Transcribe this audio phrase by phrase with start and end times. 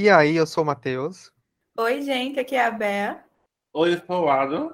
[0.00, 1.32] E aí, eu sou o Matheus.
[1.76, 3.18] Oi, gente, aqui é a Bea.
[3.74, 4.72] Oi, eu sou o Adam.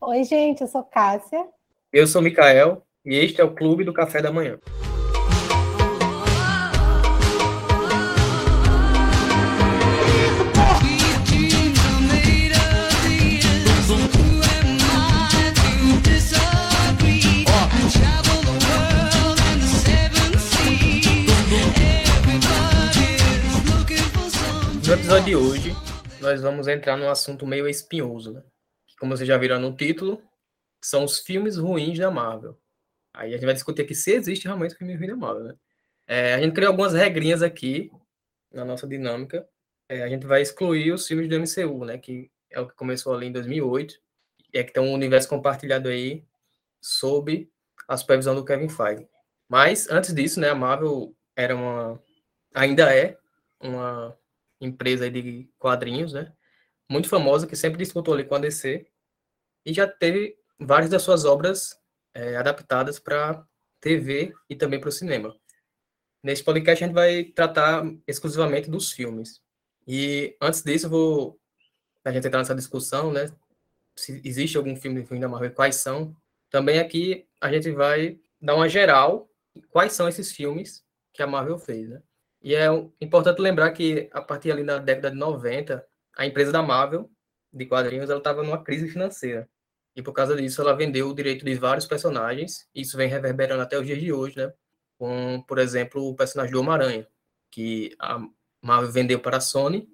[0.00, 1.46] Oi, gente, eu sou Cássia.
[1.92, 4.58] Eu sou o Mikael e este é o Clube do Café da Manhã.
[25.06, 25.70] Episódio de hoje,
[26.20, 28.42] nós vamos entrar num assunto meio espinhoso, né?
[28.98, 30.20] Como vocês já viram no título,
[30.82, 32.58] são os filmes ruins da Marvel.
[33.14, 35.54] Aí a gente vai discutir aqui se existe realmente filme ruim da Marvel, né?
[36.08, 37.88] É, a gente criou algumas regrinhas aqui
[38.52, 39.48] na nossa dinâmica.
[39.88, 41.98] É, a gente vai excluir os filmes do MCU, né?
[41.98, 43.94] Que é o que começou ali em 2008.
[44.52, 46.24] E é que tem um universo compartilhado aí
[46.82, 47.48] sob
[47.86, 49.06] a supervisão do Kevin Feige.
[49.48, 50.50] Mas, antes disso, né?
[50.50, 52.02] A Marvel era uma...
[52.52, 53.16] Ainda é
[53.60, 54.18] uma
[54.60, 56.32] empresa de quadrinhos, né?
[56.88, 58.86] Muito famosa, que sempre disputou ali com a DC.
[59.64, 61.78] E já teve várias das suas obras
[62.14, 63.44] é, adaptadas para
[63.80, 65.36] TV e também para o cinema.
[66.22, 69.40] Neste podcast a gente vai tratar exclusivamente dos filmes.
[69.86, 71.38] E antes disso, vou
[72.04, 73.30] a gente entrar nessa discussão, né?
[73.96, 76.16] Se existe algum filme filme da Marvel, quais são?
[76.50, 79.28] Também aqui a gente vai dar uma geral
[79.70, 82.02] quais são esses filmes que a Marvel fez, né?
[82.46, 82.68] E é
[83.00, 85.84] importante lembrar que, a partir ali da década de 90,
[86.16, 87.10] a empresa da Marvel,
[87.52, 89.48] de quadrinhos, ela estava numa crise financeira.
[89.96, 92.68] E por causa disso, ela vendeu o direito de vários personagens.
[92.72, 94.52] E isso vem reverberando até os dias de hoje, né?
[94.96, 97.08] Com, por exemplo, o personagem do Homem-Aranha,
[97.50, 98.24] que a
[98.62, 99.88] Marvel vendeu para a Sony.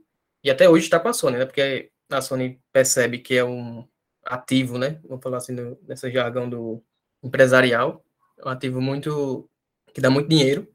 [0.45, 1.47] E até hoje está com a Sony, né?
[1.47, 3.89] Porque a Sony percebe que é um
[4.27, 5.01] ativo, né?
[5.09, 5.57] Vamos falar assim,
[5.89, 6.85] nesse jargão do
[7.23, 8.05] empresarial.
[8.37, 9.49] É um ativo muito...
[9.95, 10.71] que dá muito dinheiro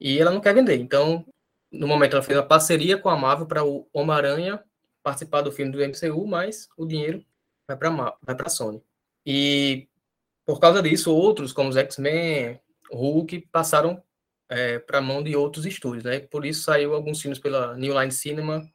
[0.00, 0.76] e ela não quer vender.
[0.76, 1.24] Então,
[1.70, 4.62] no momento, ela fez uma parceria com a Marvel para o Homem-Aranha
[5.02, 7.24] participar do filme do MCU, mas o dinheiro
[7.66, 7.90] vai para
[8.22, 8.82] vai a Sony.
[9.24, 9.88] E
[10.44, 12.60] por causa disso, outros, como os X-Men,
[12.90, 14.02] Hulk, passaram
[14.48, 16.04] é, para a mão de outros estúdios.
[16.04, 16.20] Né?
[16.20, 18.68] Por isso saiu alguns filmes pela New Line Cinema,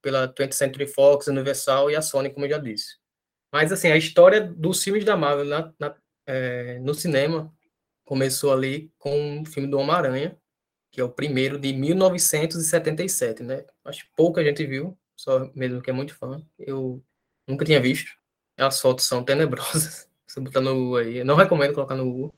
[0.00, 2.96] pela 20th Century Fox, Universal e a Sony, como eu já disse.
[3.52, 5.94] Mas, assim, a história dos filmes da Marvel na, na,
[6.26, 7.52] é, no cinema
[8.04, 10.36] começou ali com o filme do Homem-Aranha,
[10.90, 13.64] que é o primeiro de 1977, né?
[13.84, 16.42] Acho que pouca gente viu, só mesmo que é muito fã.
[16.58, 17.02] Eu
[17.46, 18.10] nunca tinha visto.
[18.56, 20.08] As fotos são tenebrosas.
[20.26, 21.18] Você botar no Google aí.
[21.18, 22.34] Eu não recomendo colocar no Google.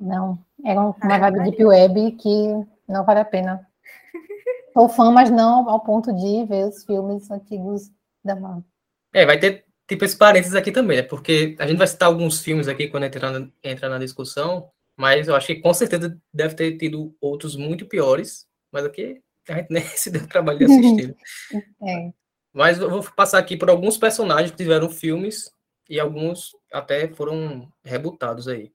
[0.00, 3.66] Não, é uma vibe Deep Web que não vale a pena.
[4.72, 7.90] Sou fã, mas não ao ponto de ver os filmes antigos
[8.24, 8.64] da Marvel.
[9.12, 11.02] É, vai ter tipo esse parênteses aqui também, né?
[11.02, 15.28] Porque a gente vai citar alguns filmes aqui quando entrar na, entrar na discussão, mas
[15.28, 19.68] eu acho que com certeza deve ter tido outros muito piores, mas aqui a gente
[19.70, 21.16] nem se deu trabalho de assistir.
[21.86, 22.12] é.
[22.52, 25.52] Mas eu vou passar aqui por alguns personagens que tiveram filmes
[25.88, 28.72] e alguns até foram rebutados aí.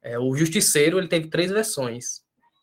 [0.00, 2.22] É, o Justiceiro ele teve três versões.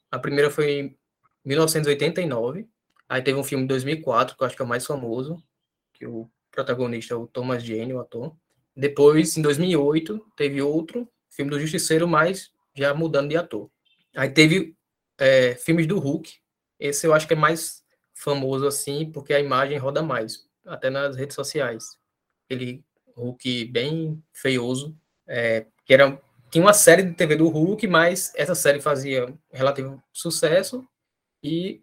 [0.09, 0.97] A primeira foi em
[1.43, 2.65] 1989,
[3.09, 5.43] aí teve um filme em 2004, que eu acho que é o mais famoso,
[5.91, 8.33] que o protagonista é o Thomas Jane, o ator.
[8.73, 13.69] Depois, em 2008, teve outro filme do Justiceiro, mas já mudando de ator.
[14.15, 14.75] Aí teve
[15.17, 16.33] é, filmes do Hulk.
[16.79, 21.15] Esse eu acho que é mais famoso assim, porque a imagem roda mais, até nas
[21.15, 21.97] redes sociais.
[22.45, 22.83] Aquele
[23.15, 24.97] Hulk bem feioso,
[25.27, 26.21] é, que era
[26.53, 30.87] tinha uma série de TV do Hulk, mas essa série fazia relativo sucesso
[31.41, 31.81] e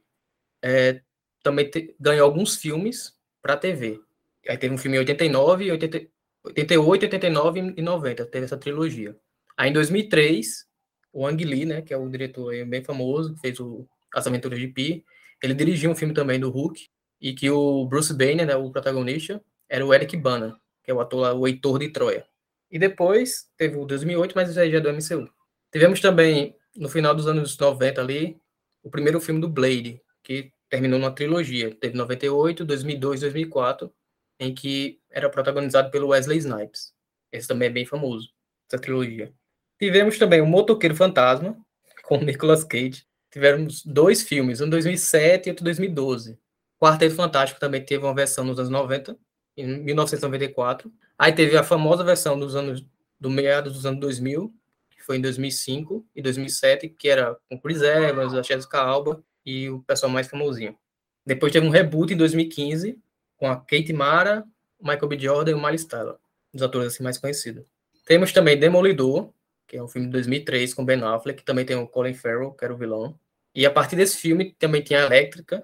[0.62, 1.02] é,
[1.42, 4.00] também te, ganhou alguns filmes para TV.
[4.48, 6.06] Aí teve um filme em 89, 80,
[6.44, 9.16] 88, 89 e 90, teve essa trilogia.
[9.56, 10.69] Aí em 2003
[11.12, 14.58] o Ang Lee, né, que é o diretor bem famoso, que fez o As Aventuras
[14.58, 15.04] de Pi,
[15.42, 16.88] ele dirigiu um filme também do Hulk,
[17.20, 21.00] e que o Bruce Banner, né, o protagonista, era o Eric Bana, que é o
[21.00, 22.26] ator o Heitor de Troia.
[22.70, 25.28] E depois teve o 2008, mas isso aí já é do MCU.
[25.72, 28.40] Tivemos também, no final dos anos 90 ali,
[28.82, 31.74] o primeiro filme do Blade, que terminou numa trilogia.
[31.74, 33.92] Teve 98, 2002, 2004,
[34.38, 36.94] em que era protagonizado pelo Wesley Snipes.
[37.32, 38.30] Esse também é bem famoso,
[38.68, 39.32] essa trilogia.
[39.80, 41.56] Tivemos também o Motoqueiro Fantasma,
[42.02, 43.06] com Nicolas Cage.
[43.30, 46.38] Tivemos dois filmes, um em 2007 e outro em 2012.
[46.78, 49.16] Quarteto Fantástico também teve uma versão nos anos 90,
[49.56, 50.92] em 1994.
[51.18, 52.84] Aí teve a famosa versão dos anos
[53.18, 54.52] do meados dos anos 2000,
[54.90, 59.70] que foi em 2005 e 2007, que era com Chris Evans, a Jessica Alba e
[59.70, 60.76] o pessoal mais famosinho.
[61.24, 62.98] Depois teve um reboot em 2015
[63.38, 64.44] com a Kate Mara,
[64.78, 65.18] Michael B.
[65.18, 66.16] Jordan e o Miles Teller,
[66.52, 67.64] os atores assim mais conhecidos.
[68.04, 69.32] Temos também Demolidor,
[69.70, 72.50] que é um filme de 2003 com Ben Affleck, que também tem o Colin Farrell,
[72.50, 73.16] que era o vilão.
[73.54, 75.62] E a partir desse filme também tem a Elétrica,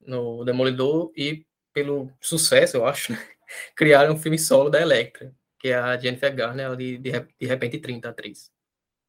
[0.00, 3.18] no Demolidor e pelo sucesso, eu acho, né?
[3.74, 7.80] criaram um filme solo da Electra, que é a Jennifer Garner, de, de, de repente
[7.80, 8.52] 30, atriz.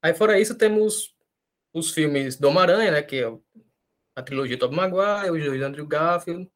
[0.01, 1.15] Aí fora isso, temos
[1.71, 3.31] os filmes do Homem-Aranha, né, que é
[4.15, 6.49] a trilogia Tobey Maguire, os dois Andrew Garfield.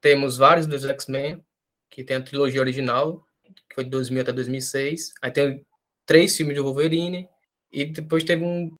[0.00, 1.44] Temos vários dos X-Men,
[1.90, 3.26] que tem a trilogia original,
[3.68, 5.12] que foi de 2000 até 2006.
[5.20, 5.66] Aí tem
[6.06, 7.28] três filmes de Wolverine.
[7.72, 8.74] E depois teve um,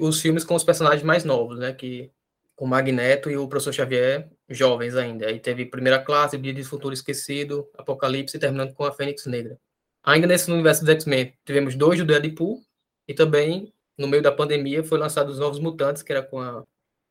[0.00, 1.72] os filmes com os personagens mais novos, né?
[1.72, 2.10] Que
[2.56, 5.26] o Magneto e o Professor Xavier, jovens ainda.
[5.26, 9.58] Aí teve Primeira Classe, Dia de Futuro Esquecido, Apocalipse, terminando com a Fênix Negra.
[10.02, 12.62] Ainda nesse universo dos X-Men, tivemos dois do Deadpool,
[13.06, 16.64] e também, no meio da pandemia, foi lançado os Novos Mutantes, que era com a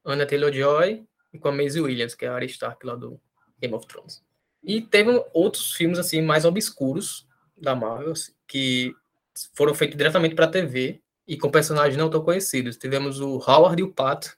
[0.05, 1.03] Anna Taylor-Joy
[1.33, 3.19] e com a Maisie Williams, que é a Arya Stark lá do
[3.59, 4.23] Game of Thrones.
[4.63, 7.27] E teve outros filmes, assim, mais obscuros
[7.57, 8.93] da Marvel, assim, que
[9.53, 12.75] foram feitos diretamente para a TV, e com personagens não tão conhecidos.
[12.75, 14.35] Tivemos o Howard e o Pato,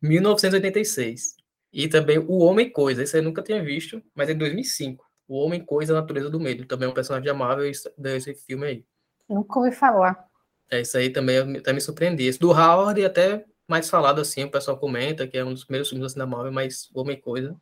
[0.00, 1.34] 1986.
[1.72, 5.04] E também o Homem Coisa, esse eu nunca tinha visto, mas é de 2005.
[5.26, 7.68] O Homem Coisa, a Natureza do Medo, também é um personagem amável
[7.98, 8.84] desse filme aí.
[9.28, 10.24] Nunca ouvi falar.
[10.70, 12.26] É, isso aí também até me surpreendi.
[12.26, 15.88] Esse do Howard, até mais falado assim, o pessoal comenta que é um dos primeiros
[15.88, 17.56] filmes assim da Marvel, mas Homem Coisa.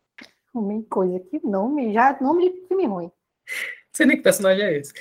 [0.53, 3.07] Homem Coisa, que nome, já nome de filme ruim.
[3.07, 3.13] Não
[3.97, 4.93] sei nem que personagem é esse.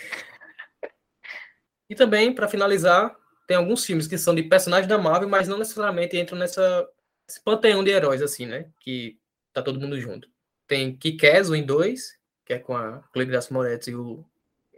[1.90, 3.16] E também, para finalizar,
[3.48, 6.88] tem alguns filmes que são de personagens da Marvel, mas não necessariamente entram nessa
[7.28, 8.70] esse panteão de heróis, assim, né?
[8.80, 9.18] Que
[9.52, 10.30] tá todo mundo junto.
[10.68, 14.26] Tem Kick-Ass, o em 2, que é com a Chloe Grace Moretz e o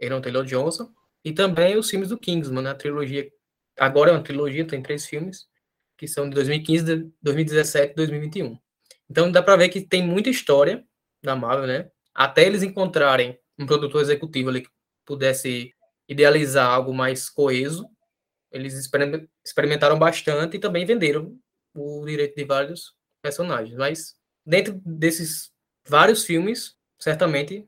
[0.02, 0.90] Aaron Taylor Johnson.
[1.24, 2.70] E também os filmes do Kingsman, né?
[2.70, 3.30] A trilogia.
[3.78, 5.48] Agora é uma trilogia, tem três filmes,
[5.96, 8.58] que são de 2015, 2017 e 2021.
[9.08, 10.84] Então dá para ver que tem muita história
[11.22, 11.90] da Marvel, né?
[12.14, 14.70] Até eles encontrarem um produtor executivo ali que
[15.04, 15.72] pudesse
[16.08, 17.88] idealizar algo mais coeso,
[18.50, 18.74] eles
[19.44, 21.38] experimentaram bastante e também venderam
[21.74, 23.76] o direito de vários personagens.
[23.76, 24.14] Mas
[24.44, 25.50] dentro desses
[25.86, 27.66] vários filmes, certamente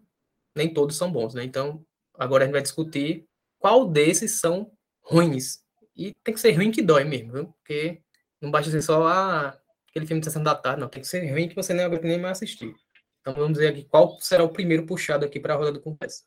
[0.57, 1.45] nem todos são bons, né?
[1.45, 1.85] Então
[2.15, 3.27] agora a gente vai discutir
[3.59, 4.71] qual desses são
[5.03, 5.63] ruins.
[5.97, 7.47] E tem que ser ruim que dói mesmo, viu?
[7.47, 8.03] Porque
[8.41, 9.59] não basta ser só ah,
[9.89, 10.89] aquele filme de sessão da tarde, não.
[10.89, 12.75] Tem que ser ruim que você nem aguenta nem mais assistir.
[13.21, 16.25] Então vamos ver aqui qual será o primeiro puxado aqui para a roda do Conversa.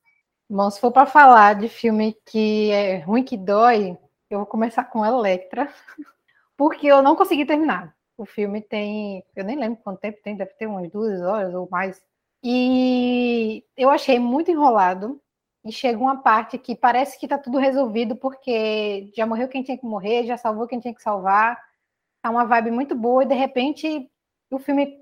[0.49, 3.97] Bom, se for para falar de filme que é ruim que dói,
[4.30, 5.72] eu vou começar com Electra,
[6.57, 7.95] porque eu não consegui terminar.
[8.18, 11.68] O filme tem, eu nem lembro quanto tempo tem, deve ter umas duas horas ou
[11.69, 12.01] mais.
[12.44, 15.22] E eu achei muito enrolado
[15.66, 19.77] e chega uma parte que parece que está tudo resolvido porque já morreu quem tinha
[19.77, 21.60] que morrer, já salvou quem tinha que salvar.
[22.22, 24.10] Tá uma vibe muito boa e de repente
[24.51, 25.00] o filme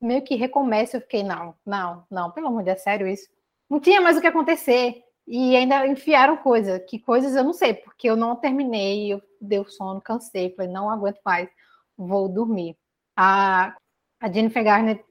[0.00, 0.98] meio que recomeça.
[0.98, 3.28] Eu fiquei, não, não, não, pelo amor de Deus, é sério isso.
[3.70, 5.01] Não tinha mais o que acontecer.
[5.26, 9.64] E ainda enfiaram coisa, que coisas eu não sei, porque eu não terminei, eu deu
[9.68, 11.48] sono, cansei, falei, não aguento mais,
[11.96, 12.76] vou dormir.
[13.16, 13.74] A,
[14.20, 15.04] a Jennifer Garner,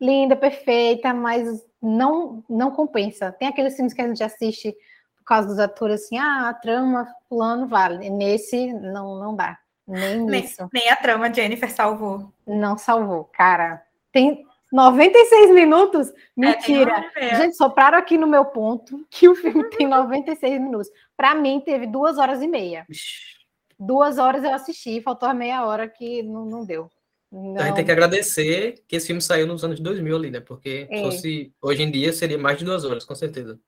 [0.00, 3.32] linda, perfeita, mas não não compensa.
[3.32, 4.74] Tem aqueles filmes que a gente assiste
[5.16, 8.10] por causa dos atores assim, ah, a trama fulano vale.
[8.10, 9.58] Nesse não não dá.
[9.86, 10.48] Nem, nem.
[10.72, 12.32] Nem a trama Jennifer salvou.
[12.46, 13.84] Não salvou, cara.
[14.12, 16.08] Tem 96 minutos?
[16.08, 17.04] É, Mentira.
[17.14, 20.88] É, gente, sopraram aqui no meu ponto que o filme tem 96 minutos.
[21.16, 22.86] Para mim, teve duas horas e meia.
[23.78, 26.90] Duas horas eu assisti, faltou a meia hora que não, não deu.
[27.30, 27.58] Não.
[27.58, 30.40] A gente tem que agradecer que esse filme saiu nos anos 2000 ali, né?
[30.40, 31.02] Porque é.
[31.02, 33.58] fosse hoje em dia seria mais de duas horas, com certeza.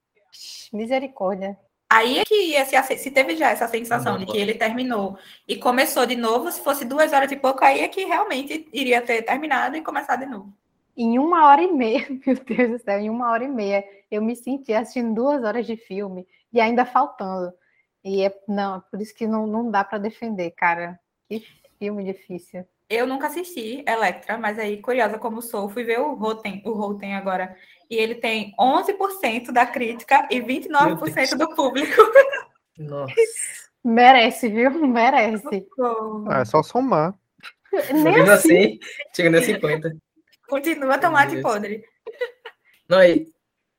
[0.73, 1.57] Misericórdia.
[1.89, 6.05] Aí é que se, se teve já essa sensação de que ele terminou e começou
[6.05, 9.77] de novo, se fosse duas horas e pouco, aí é que realmente iria ter terminado
[9.77, 10.53] e começado de novo.
[10.97, 14.23] Em uma hora e meia, meu Deus do céu, em uma hora e meia, eu
[14.23, 17.53] me senti assistindo duas horas de filme e ainda faltando.
[18.05, 20.99] E é, não, por isso que não, não dá para defender, cara.
[21.29, 21.45] Que
[21.79, 22.65] filme difícil.
[22.89, 27.15] Eu nunca assisti Electra, mas aí, curiosa como sou, fui ver o Rotten, o Rotten
[27.15, 27.57] agora,
[27.91, 32.01] e ele tem 11% da crítica e 29% do público.
[32.79, 33.15] Nossa.
[33.85, 34.71] Merece, viu?
[34.71, 35.67] Merece.
[36.29, 37.15] Ah, é só somar.
[37.93, 38.79] Nem assim, assim,
[39.15, 39.97] chegando a 50.
[40.55, 41.85] Continua tomate podre.
[42.89, 43.27] Não, aí,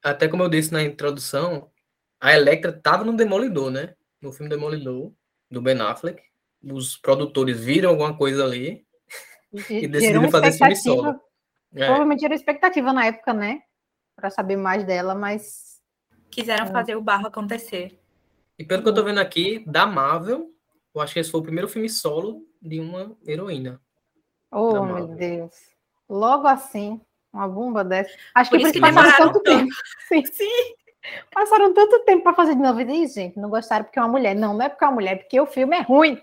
[0.03, 1.71] até como eu disse na introdução,
[2.19, 3.95] a Electra tava no Demolidor, né?
[4.21, 5.13] No filme Demolidor,
[5.49, 6.21] do Ben Affleck.
[6.61, 8.85] Os produtores viram alguma coisa ali
[9.69, 11.21] e decidiram fazer esse filme solo.
[11.73, 11.85] É.
[11.85, 13.61] Provavelmente era expectativa na época, né?
[14.13, 15.81] Para saber mais dela, mas.
[16.29, 17.97] Quiseram fazer o barro acontecer.
[18.59, 20.51] E pelo que eu tô vendo aqui, da Marvel,
[20.93, 23.79] eu acho que esse foi o primeiro filme solo de uma heroína.
[24.51, 25.74] Oh, meu Deus.
[26.09, 27.01] Logo assim,
[27.33, 28.09] uma bomba dessa.
[28.33, 29.73] Acho por que por isso passaram tanto tempo.
[30.07, 30.25] Sim.
[30.25, 30.75] Sim.
[31.31, 32.81] Passaram tanto tempo para fazer de novo.
[32.81, 34.35] E, gente, não gostaram porque é uma mulher.
[34.35, 36.19] Não, não é porque é uma mulher, é porque o filme é ruim.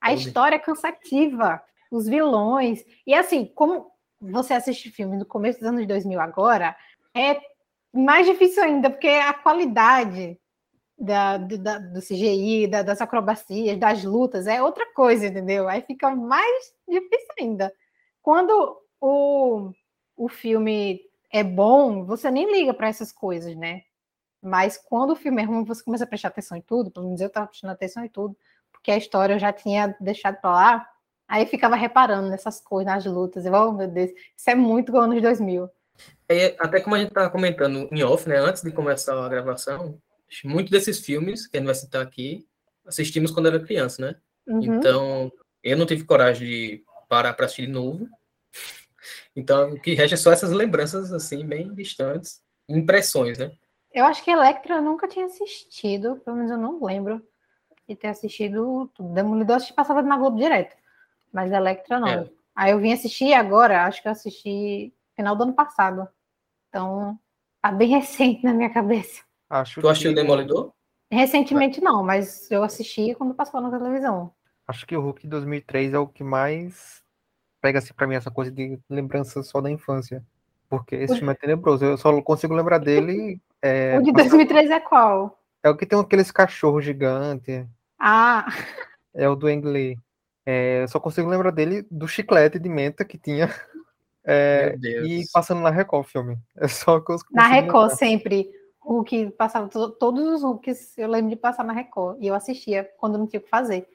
[0.00, 2.84] A história é cansativa os vilões.
[3.06, 6.76] E assim, como você assistir filme no começo dos anos 2000 agora,
[7.14, 7.40] é
[7.92, 10.38] mais difícil ainda, porque a qualidade
[10.98, 15.68] da, da, do CGI, da, das acrobacias, das lutas, é outra coisa, entendeu?
[15.68, 17.72] Aí fica mais difícil ainda.
[18.22, 19.72] Quando o,
[20.16, 23.82] o filme é bom, você nem liga para essas coisas, né?
[24.42, 27.20] Mas quando o filme é ruim, você começa a prestar atenção em tudo, pelo menos
[27.20, 28.34] eu estava prestando atenção em tudo,
[28.72, 30.90] porque a história eu já tinha deixado para lá,
[31.28, 35.20] aí ficava reparando nessas coisas, nas lutas, eu, oh meu Deus, isso é muito anos
[35.20, 35.68] 2000.
[36.28, 40.00] É, até como a gente estava comentando em off, né, antes de começar a gravação,
[40.44, 42.46] muitos desses filmes que a gente vai citar aqui,
[42.86, 44.16] assistimos quando era criança, né?
[44.46, 44.62] Uhum.
[44.62, 45.32] Então,
[45.62, 48.08] eu não tive coragem de parar para assistir de novo.
[49.36, 53.50] Então, o que resta é só essas lembranças, assim, bem distantes, impressões, né?
[53.92, 57.22] Eu acho que Electra eu nunca tinha assistido, pelo menos eu não lembro
[57.88, 58.90] de ter assistido.
[58.98, 60.76] Demolidor que passava na Globo direto,
[61.32, 62.08] mas Electra não.
[62.08, 62.30] É.
[62.56, 66.08] Aí eu vim assistir agora, acho que eu assisti final do ano passado.
[66.68, 67.18] Então,
[67.62, 69.22] tá bem recente na minha cabeça.
[69.48, 70.72] Acho tu assistiu o Demolidor?
[71.10, 74.32] Recentemente não, mas eu assisti quando passou na televisão.
[74.66, 77.03] Acho que o Hulk 2003 é o que mais
[77.64, 80.22] pega assim para mim essa coisa de lembrança só da infância.
[80.68, 81.16] Porque esse o...
[81.16, 81.82] filme é tenebroso.
[81.82, 83.40] Eu só consigo lembrar dele.
[83.62, 85.40] É, o de 2003 é qual?
[85.62, 87.64] É o que tem aqueles cachorros gigantes.
[87.98, 88.46] Ah!
[89.14, 89.96] É o do Engley.
[90.44, 93.48] É, eu só consigo lembrar dele do chiclete de menta que tinha.
[94.26, 96.38] É, e passando na Record o filme.
[96.56, 97.96] É só que eu Na Record, lembrar.
[97.96, 98.50] sempre.
[98.80, 102.22] Hulk passava todos os Hulks, eu lembro de passar na Record.
[102.22, 103.86] E eu assistia quando não tinha o que fazer.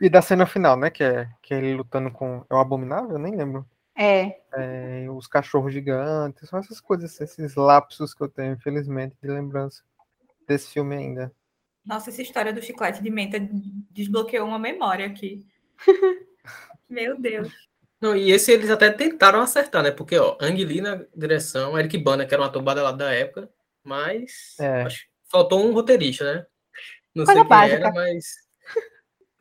[0.00, 0.90] E da cena final, né?
[0.90, 2.44] Que é, que é ele lutando com.
[2.50, 3.12] É o Abominável?
[3.12, 3.66] Eu nem lembro.
[3.96, 4.40] É.
[4.54, 5.06] é.
[5.10, 9.82] Os cachorros gigantes, são essas coisas, esses lapsos que eu tenho, infelizmente, de lembrança
[10.46, 11.32] desse filme ainda.
[11.84, 13.38] Nossa, essa história do chiclete de menta
[13.90, 15.46] desbloqueou uma memória aqui.
[16.88, 17.52] Meu Deus.
[18.00, 19.90] Não, e esse eles até tentaram acertar, né?
[19.90, 23.48] Porque, ó, Ang Lee na direção, Eric Bana, que era um ator badalado da época,
[23.84, 24.82] mas é.
[24.82, 26.46] acho, faltou um roteirista, né?
[27.14, 27.76] Não Coisa sei quem básica.
[27.76, 28.24] era, mas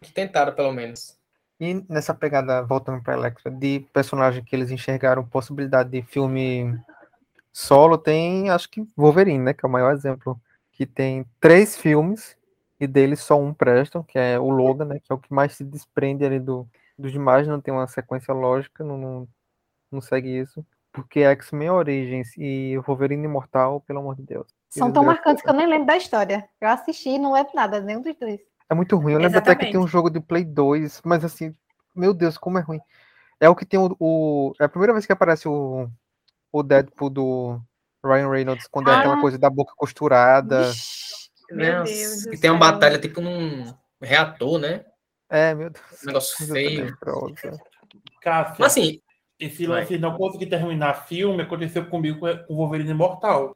[0.09, 1.17] tentaram pelo menos.
[1.59, 6.75] E nessa pegada, voltando para Electra, de personagem que eles enxergaram possibilidade de filme
[7.53, 9.53] solo, tem, acho que Wolverine, né?
[9.53, 10.41] Que é o maior exemplo.
[10.71, 12.35] Que tem três filmes
[12.79, 14.99] e deles só um prestam, que é o Logan, né?
[14.99, 16.67] Que é o que mais se desprende ali do,
[16.97, 19.27] dos demais, não tem uma sequência lógica, não, não,
[19.91, 20.65] não segue isso.
[20.91, 24.47] Porque X-Men Origins e Wolverine Imortal, pelo amor de Deus.
[24.69, 26.49] São tão marcantes que eu nem lembro da história.
[26.59, 28.41] Eu assisti e não lembro nada, nenhum dos dois.
[28.71, 29.11] É muito ruim.
[29.11, 29.57] Eu lembro Exatamente.
[29.57, 31.53] até que tem um jogo de Play 2, mas assim,
[31.93, 32.79] meu Deus, como é ruim.
[33.37, 33.93] É o que tem o.
[33.99, 35.89] o é a primeira vez que aparece o,
[36.53, 37.61] o Deadpool do
[38.01, 38.93] Ryan Reynolds, quando ah.
[38.93, 39.21] é aquela ah.
[39.21, 40.69] coisa da boca costurada.
[40.69, 42.25] Ixi, meu Deus.
[42.27, 44.85] E tem uma batalha tipo num reator, né?
[45.29, 45.85] É, meu Deus.
[46.03, 46.97] Um negócio feio.
[48.21, 49.01] Cássio, assim,
[49.37, 53.53] esse lance de não conseguir terminar filme aconteceu comigo com o Wolverine Imortal.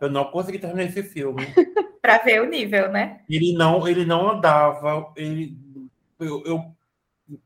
[0.00, 1.46] Eu não consegui terminar esse filme.
[2.00, 3.20] para ver o nível, né?
[3.28, 5.56] Ele não, ele não andava, ele
[6.18, 6.76] eu, eu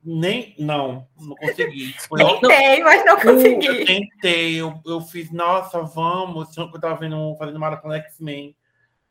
[0.02, 1.94] nem não, não consegui.
[2.16, 3.66] tentei, eu, mas não consegui.
[3.66, 8.56] Eu tentei, eu, eu fiz, nossa, vamos, eu tava vendo, fazendo maratona X-Men.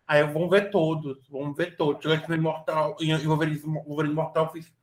[0.08, 2.02] Aí eu, vamos ver todos, vamos ver todos.
[2.02, 4.74] Chegou X-Men Mortal e Wolverine, Wolverine Mortal, eu fiz.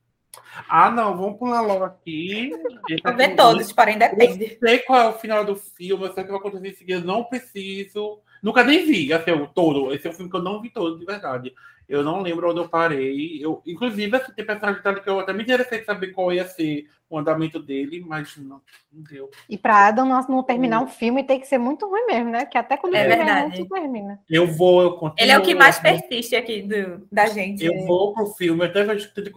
[0.69, 2.51] Ah, não, vamos pular logo aqui.
[3.03, 4.57] Vou ver todos, porém depende.
[4.61, 6.73] Eu sei qual é o final do filme, eu sei o que vai acontecer em
[6.73, 8.21] seguida, não preciso.
[8.41, 9.93] Nunca nem vi, assim, o todo.
[9.93, 11.53] Esse é um filme que eu não vi todo, de verdade.
[11.87, 13.43] Eu não lembro onde eu parei.
[13.43, 16.87] Eu, inclusive, assim, tem personagem que eu até me interessei em saber qual ia ser
[17.09, 19.29] o andamento dele, mas não, não deu.
[19.49, 20.85] E para Adam não, não terminar hum.
[20.85, 22.45] um filme tem que ser muito ruim mesmo, né?
[22.45, 23.59] Que até quando é verdade.
[23.59, 24.19] não termina.
[24.29, 25.15] Eu vou, eu continuo.
[25.19, 27.65] Ele é o que mais persiste aqui do, da gente.
[27.65, 28.85] Eu vou pro filme, até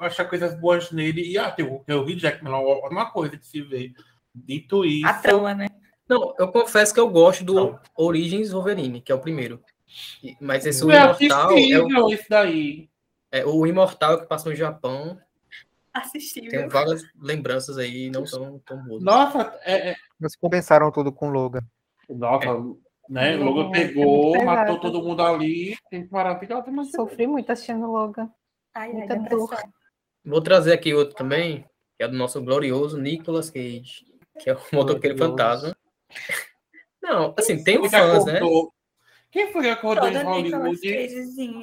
[0.01, 1.29] achar coisas boas nele.
[1.29, 3.93] E ah, tem o, tem o Hugh Jackman, uma coisa de se ver.
[4.33, 5.07] Dito isso.
[5.07, 5.67] A trama, né?
[6.09, 7.81] Não, eu confesso que eu gosto do não.
[7.97, 9.63] Origins Wolverine, que é o primeiro.
[10.41, 11.51] Mas esse o é Imortal.
[11.53, 12.91] É o, isso daí.
[13.31, 15.19] É, o Imortal que passa no Japão.
[15.93, 16.51] Assistível.
[16.51, 19.03] Tem várias lembranças aí não tão, tão boas.
[19.03, 19.97] Nossa, é, é...
[20.19, 21.63] Mas compensaram tudo com o Logan.
[22.09, 22.55] Nossa, é.
[23.09, 23.37] né?
[23.37, 25.77] O Logan pegou, é matou todo mundo ali.
[25.89, 26.91] Tem maravilhoso, mas...
[26.91, 28.29] Sofri muito assistindo Logan.
[28.75, 29.57] Ai, Muita dor.
[30.25, 31.65] Vou trazer aqui outro também,
[31.97, 34.05] que é do nosso glorioso Nicolas Cage,
[34.41, 35.77] que é o motoqueiro fantasma.
[37.03, 38.41] Não, assim, tem um fãs, né?
[39.31, 40.81] Quem foi que acordou Todo em Hollywood?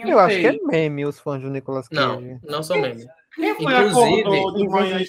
[0.06, 2.02] Eu acho que é meme os fãs do Nicolas Cage.
[2.02, 3.08] Não, não são meme.
[3.34, 5.00] Quem foi Inclusive, acordou de manhã?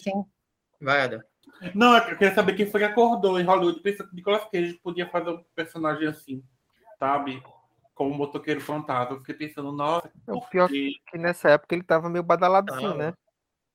[0.80, 1.22] Vai, Adam.
[1.74, 5.08] Não, eu queria saber quem foi que acordou em Hollywood pensando que Nicolas Cage podia
[5.08, 6.42] fazer um personagem assim,
[6.98, 7.42] sabe?
[7.94, 9.16] Como um motoqueiro fantasma.
[9.16, 10.10] Eu fiquei pensando, nossa.
[10.28, 11.00] O pior que...
[11.10, 13.12] que nessa época ele tava meio badalado assim, né?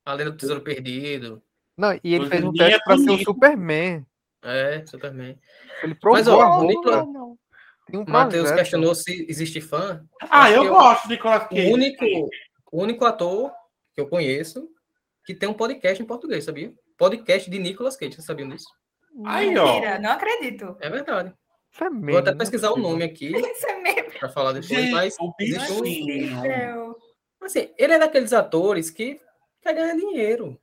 [0.05, 1.41] Além do Tesouro Perdido.
[1.77, 4.05] Não, e ele fez um teste pra ser o Superman.
[4.43, 5.37] É, Superman.
[5.83, 6.63] Ele provou Mas, ó, a o.
[6.63, 7.37] Nicolas- não.
[7.89, 10.03] Tem um Matheus questionou se existe fã.
[10.23, 11.67] Ah, Acho eu que gosto de Nicolas Cage.
[11.69, 12.05] O único,
[12.71, 13.51] o único ator
[13.95, 14.67] que eu conheço
[15.25, 16.73] que tem um podcast em português, sabia?
[16.97, 18.67] Podcast de Nicolas Cage, vocês sabiam disso?
[19.25, 19.65] Aí, ó.
[19.65, 20.75] Mentira, não acredito.
[20.81, 21.33] É verdade.
[21.73, 24.11] Isso é Vou meme, até não é pesquisar o nome aqui Isso é mesmo.
[24.19, 26.41] pra falar depois, Gente, mas o um- bichinho.
[26.41, 26.97] Meu.
[27.41, 29.19] assim, ele é daqueles atores que
[29.61, 30.59] quer ganhar dinheiro.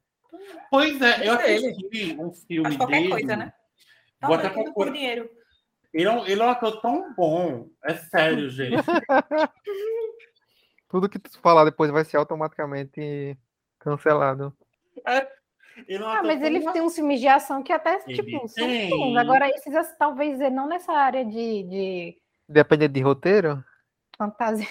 [0.70, 1.68] Pois é, eu é ele.
[1.70, 3.10] assisti um filme Faz qualquer dele.
[3.10, 3.52] coisa, né?
[4.26, 4.92] Vou Não, até tudo por procurar.
[4.92, 5.30] dinheiro.
[5.92, 7.68] Ele é, um, ele é um ator tão bom.
[7.84, 8.82] É sério, gente.
[10.88, 13.38] Tudo que tu falar depois vai ser automaticamente
[13.78, 14.56] cancelado.
[15.86, 18.48] Ele é um Ah, mas ele tem uns filmes de ação que até, Ele tipo,
[18.48, 19.16] são bons.
[19.16, 23.64] Agora, esses, talvez, é não nessa área de, de Depende de roteiro?
[24.16, 24.66] fantasia.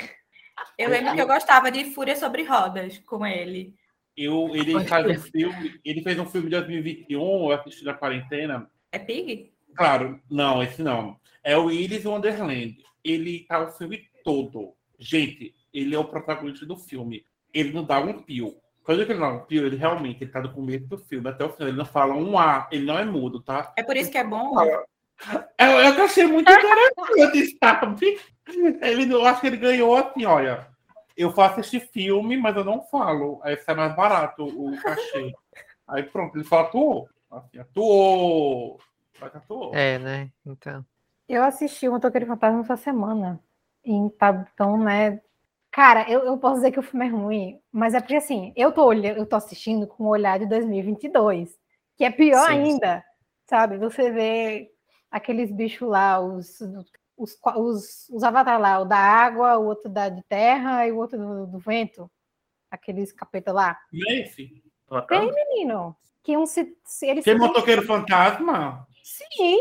[0.78, 3.76] Eu lembro que eu gostava de Fúria sobre Rodas com ele.
[4.16, 5.80] Eu, ele faz um filme.
[5.84, 8.70] Ele fez um filme de 2021, eu assisti na quarentena.
[8.94, 9.52] É Pig?
[9.76, 11.18] Claro, não, esse não.
[11.44, 12.78] É o Iris Wonderland.
[13.04, 14.76] Ele tá o filme todo.
[15.00, 17.26] Gente, ele é o protagonista do filme.
[17.52, 18.56] Ele não dá um pio.
[18.84, 21.50] Quando ele dá um pio, ele realmente ele tá no começo do filme até o
[21.50, 21.70] final.
[21.70, 23.74] Ele não fala um A, ele não é mudo, tá?
[23.76, 24.54] É por isso que é bom?
[24.62, 28.20] Eu, eu achei muito interessante, sabe?
[28.82, 30.68] Ele, eu acho que ele ganhou assim, olha.
[31.18, 33.40] Eu faço este filme, mas eu não falo.
[33.44, 35.34] Aí sai mais barato o cachê.
[35.88, 37.10] Aí pronto, ele só atuou.
[37.34, 38.80] Assim, atuou.
[39.74, 40.32] É, né?
[40.46, 40.86] Então.
[41.28, 43.40] Eu assisti o Motoqueiro Fantasma essa semana.
[44.18, 45.22] Tá, então, né?
[45.72, 48.72] Cara, eu, eu posso dizer que o filme é ruim, mas é porque assim, eu
[48.72, 51.60] tô olhando, eu tô assistindo com o olhar de 2022,
[51.98, 52.62] que é pior Sim, sim.
[52.62, 53.04] ainda,
[53.50, 53.78] sabe?
[53.80, 54.72] Você vê
[55.10, 56.62] aqueles bichos lá, os,
[57.18, 60.98] os, os, os avatar lá, o da água, o outro da de terra e o
[60.98, 62.10] outro do, do vento,
[62.70, 63.78] aqueles capeta lá.
[63.92, 64.64] Nesse?
[65.10, 68.88] Menino, que um se, se eles Tem se- motoqueiro fantasma?
[69.04, 69.60] Sim,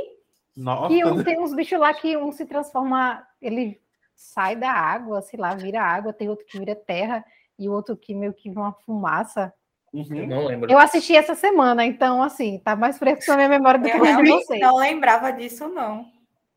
[0.57, 0.89] Nossa.
[0.89, 3.81] que um, tem uns bichos lá que um se transforma, ele
[4.15, 7.25] sai da água, sei lá, vira água, tem outro que vira terra
[7.59, 9.53] e o outro que meio que vira uma fumaça.
[9.93, 10.27] Eu Uhum.
[10.27, 10.71] não lembro.
[10.71, 14.23] Eu assisti essa semana, então assim, tá mais fresco na minha memória do que Eu
[14.23, 14.61] de vocês.
[14.61, 16.07] não lembrava disso, não.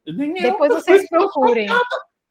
[0.07, 0.51] Nem eu.
[0.51, 1.67] Depois vocês procurem.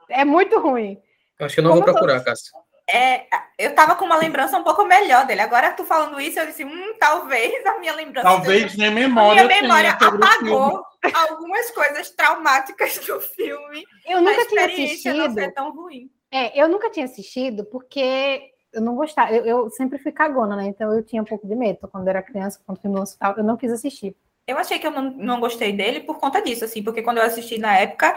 [0.08, 0.96] É muito ruim.
[1.38, 2.52] Eu acho que eu não Como vou eu tô- procurar, Cássio.
[2.90, 3.26] É,
[3.58, 5.40] eu tava com uma lembrança um pouco melhor dele.
[5.40, 8.28] Agora tu falando isso, eu disse, hum, talvez a minha lembrança.
[8.28, 9.44] Talvez nem a memória.
[9.44, 10.52] minha memória sobre o filme.
[10.52, 13.84] apagou algumas coisas traumáticas do filme.
[14.06, 15.44] Eu A nunca tinha experiência não assistido.
[15.44, 16.10] ser tão ruim.
[16.30, 19.32] É, eu nunca tinha assistido porque eu não gostava.
[19.32, 20.66] Eu, eu sempre fui cagona, né?
[20.66, 23.56] Então eu tinha um pouco de medo quando era criança, quando filme lançava, eu não
[23.56, 24.14] quis assistir.
[24.46, 27.24] Eu achei que eu não, não gostei dele por conta disso, assim, porque quando eu
[27.24, 28.14] assisti na época,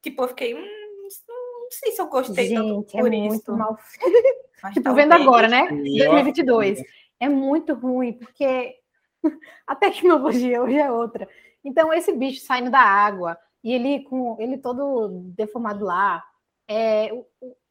[0.00, 0.77] tipo, eu fiquei, hum,
[1.70, 3.56] não sei se eu gostei tanto Gente, é por muito isso.
[3.56, 3.78] mal
[4.62, 5.62] Mas Tipo, talvez- vendo agora, né?
[5.70, 6.82] Eu 2022.
[7.20, 8.76] É muito ruim, porque
[9.66, 11.28] a tecnologia hoje é outra.
[11.64, 16.24] Então, esse bicho saindo da água e ele com ele todo deformado lá,
[16.68, 17.10] é,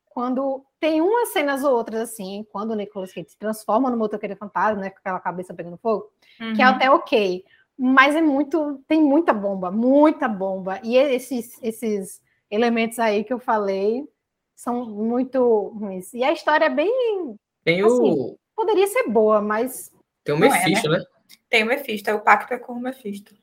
[0.10, 4.36] quando tem umas cenas ou outras assim, quando o Nicolas Cage se transforma no motoqueiro
[4.36, 6.12] fantasma, né, com aquela cabeça pegando fogo,
[6.56, 6.72] que é Uhum.
[6.76, 7.44] até ok,
[7.78, 10.80] mas é muito, tem muita bomba, muita bomba.
[10.84, 14.08] E esses, esses elementos aí que eu falei
[14.56, 16.14] são muito ruins.
[16.14, 19.92] E a história é bem, Tem o, Assim, poderia ser boa, mas
[20.24, 21.04] tem o Não é, Mephisto, né?
[21.50, 23.36] Tem o Mephisto, o pacto é com o Mephisto.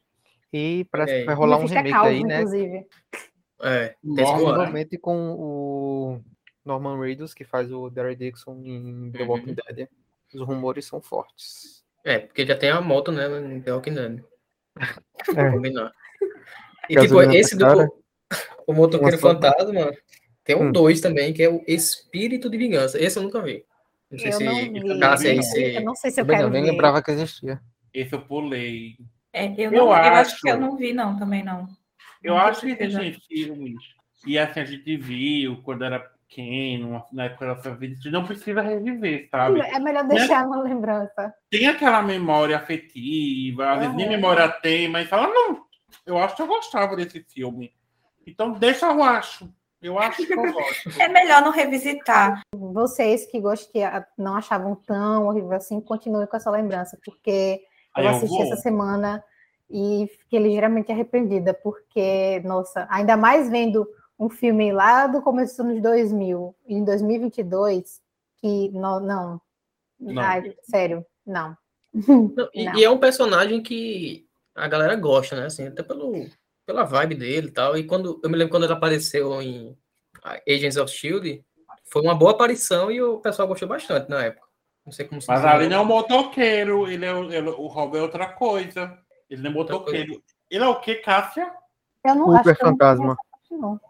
[0.52, 2.36] E parece É, que vai rolar um Mephisto é remake calvo, aí, né?
[2.40, 2.86] inclusive.
[3.62, 4.44] É, esse boato.
[4.44, 6.20] Provavelmente com o
[6.64, 9.28] Norman Reedus, que faz o Derry Dixon em The Uhum.
[9.28, 9.88] Walking Dead.
[10.34, 11.84] Os rumores são fortes.
[12.04, 13.26] É, porque já tem a moto, né?
[13.40, 14.24] Em The Walking Dead.
[14.78, 15.32] É.
[15.32, 15.92] Pra combinar.
[16.90, 17.86] E tipo, esse tá cara.
[17.86, 18.03] do
[18.66, 19.92] o Motoqueiro Uma Fantasma
[20.42, 20.72] tem um Hum.
[20.72, 23.00] dois também, que é o Espírito de Vingança.
[23.03, 23.64] Esse eu nunca vi.
[24.11, 24.77] Não sei Eu se não vi.
[24.77, 26.70] Eu se- Eu não sei se eu Também quero não, nem ver.
[26.70, 27.61] lembrava que existia.
[27.92, 28.96] Esse eu pulei.
[29.33, 31.66] É, eu, Eu não, eu acho acho- que eu não vi, não, também não.
[32.22, 32.77] Eu Não acho que
[33.29, 33.77] filmes.
[34.27, 37.92] E assim, a gente viu quando era pequeno, na época da sua vida.
[37.92, 39.61] A gente não precisa reviver, sabe?
[39.61, 41.33] É melhor deixar na lembrança.
[41.50, 45.64] Tem aquela memória afetiva, às vezes nem memória tem, mas fala, não,
[46.07, 47.72] eu acho que eu gostava desse filme.
[48.26, 49.48] Então deixa eu acho.
[49.82, 50.84] Eu acho que eu gosto.
[51.00, 52.40] É melhor não revisitar.
[52.54, 57.62] Vocês que gostam, que a- não achavam tão horrível assim, continuem com essa lembrança, porque
[57.94, 58.44] Aí eu eu assisti vou.
[58.44, 59.22] essa semana
[59.70, 63.87] e fiquei ligeiramente arrependida, porque, nossa, ainda mais vendo
[64.18, 68.00] um filme lá do começo dos anos 2000, em 2022,
[68.38, 69.40] que não, não,
[70.00, 70.22] Não.
[70.22, 71.56] Ai, sério, não.
[71.92, 72.74] Não, e, Não.
[72.76, 75.46] e é um personagem que a galera gosta, né?
[75.46, 76.12] Assim, até pelo,
[76.66, 77.77] pela vibe dele e tal.
[77.77, 79.77] E quando eu me lembro quando ele apareceu em
[80.48, 81.44] Agents of Shield,
[81.85, 84.46] foi uma boa aparição e o pessoal gostou bastante na época.
[84.85, 87.66] Não sei como se Mas ali não é um motoqueiro, ele é, o- ele- o
[87.66, 88.98] Rob é outra coisa.
[89.31, 90.22] Ele não é motoqueiro.
[90.50, 91.50] Ele é o que, Cássia?
[92.05, 93.16] Eu não Uber acho que eu não Fantasma.
[93.48, 93.81] conheço, não.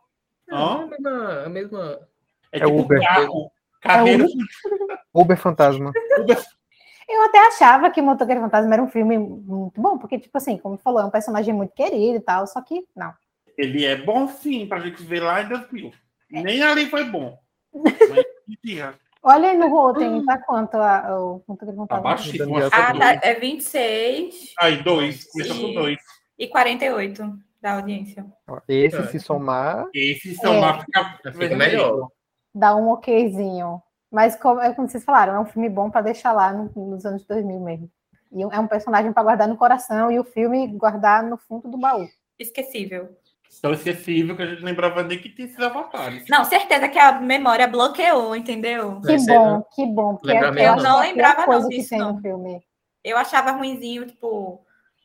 [0.49, 2.09] É a mesma, a mesma.
[2.53, 3.01] É, É tipo Uber.
[3.03, 3.51] carro.
[3.81, 4.27] Carreiro.
[5.13, 5.93] Uber Fantasma.
[6.21, 6.39] Uber.
[7.09, 10.79] Eu até achava que Motoqueiro Fantasma era um filme muito bom, porque, tipo assim, como
[10.79, 13.13] falou, é um personagem muito querido e tal, só que não.
[13.59, 15.93] Ele é bom sim, pra gente ver lá em 2000.
[16.33, 16.43] É.
[16.43, 17.37] Nem ali foi bom.
[17.73, 18.25] Mas.
[19.23, 22.03] Olha aí no Rotten, tá quanto a, o Motoqueiro Tá Fantasma?
[22.03, 22.55] baixíssimo.
[22.57, 25.25] Que é Ah, tá, é 26 Aí, dois.
[25.31, 25.99] Começa com E- dois.
[26.39, 28.27] e 48 da audiência.
[28.69, 29.07] Esse, É.
[29.07, 30.61] se somar, Esse são É.
[30.61, 32.09] lá fica, Fica melhor.
[32.55, 33.83] Dá um okzinho.
[34.15, 37.05] Mas, como, é como vocês falaram, é um filme bom para deixar lá no- nos
[37.05, 37.91] anos 2000 mesmo.
[38.31, 41.77] E é um personagem para guardar no coração e o filme guardar no fundo do
[41.77, 42.07] baú.
[42.39, 43.17] Esquecível.
[43.61, 46.25] Tão esquecível que a gente lembrava nem que tinha esses avatares.
[46.29, 49.01] Não, certeza que a memória bloqueou, entendeu?
[49.01, 50.15] Que bom, não- que bom.
[50.17, 51.03] Porque Lembra é, eu não.
[51.03, 52.13] é lembrava não coisa que disso, tem não.
[52.15, 52.63] no filme.
[53.03, 54.65] Eu achava ruinzinho, tipo,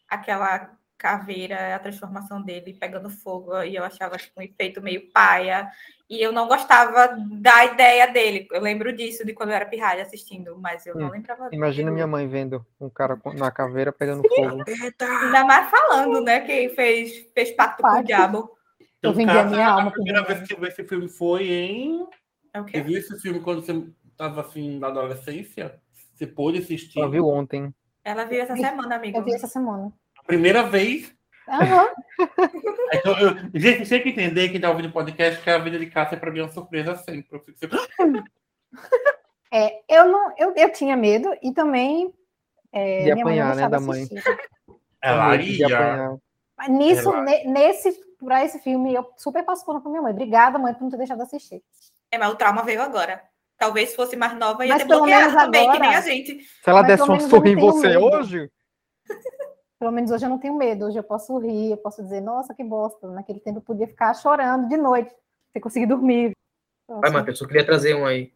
[0.10, 0.70] aquela
[1.00, 5.68] caveira, a transformação dele pegando fogo, e eu achava tipo, um efeito meio paia.
[6.10, 8.48] E eu não gostava da ideia dele.
[8.52, 11.50] Eu lembro disso de quando eu era pirralha assistindo, mas eu não Hum, lembrava.
[11.52, 14.64] imagina minha mãe vendo um cara na caveira pegando fogo.
[15.00, 16.42] Ainda mais falando, né?
[16.42, 18.58] Que fez, fez pacto com o diabo.
[19.02, 22.08] Eu vendi a minha alma a primeira vez que eu vi esse filme foi em.
[22.54, 25.80] É Você viu esse filme quando você estava assim na adolescência?
[26.14, 27.00] Você pôde assistir?
[27.00, 27.74] Só viu ontem.
[28.04, 29.18] Ela viu essa semana, amigo.
[29.18, 29.94] Eu vi essa semana.
[30.30, 31.12] Primeira vez.
[31.50, 31.90] Aham.
[32.92, 35.86] Então, eu, gente, tem que entender quem tá ouvindo o podcast que a vida de
[35.86, 37.28] Cássia pra mim é uma surpresa sempre.
[37.32, 37.78] Eu fico sempre,
[39.52, 42.14] É, eu não, eu, eu tinha medo e também
[42.72, 44.08] é, De minha mãe não apanhar, né, da mãe.
[45.02, 46.18] Ela De ia.
[46.68, 50.12] nisso, Ela- ne- nesse, pra esse filme, eu super passo pano com minha mãe.
[50.12, 51.64] Obrigada, mãe, por não ter deixado assistir.
[52.12, 53.24] É, mas o trauma veio agora.
[53.58, 56.40] Talvez fosse mais nova ia Mas ter bloqueado também, que nem agora- a gente.
[56.44, 58.04] Se ela Mas desse um sorriso em você medo.
[58.06, 58.52] hoje,
[59.80, 60.86] Pelo menos hoje eu não tenho medo.
[60.86, 63.08] Hoje eu posso rir, eu posso dizer, nossa, que bosta.
[63.08, 65.14] Naquele tempo eu podia ficar chorando de noite,
[65.54, 66.32] sem conseguir dormir.
[66.84, 68.34] Então, Vai, Matheus, eu queria trazer um aí.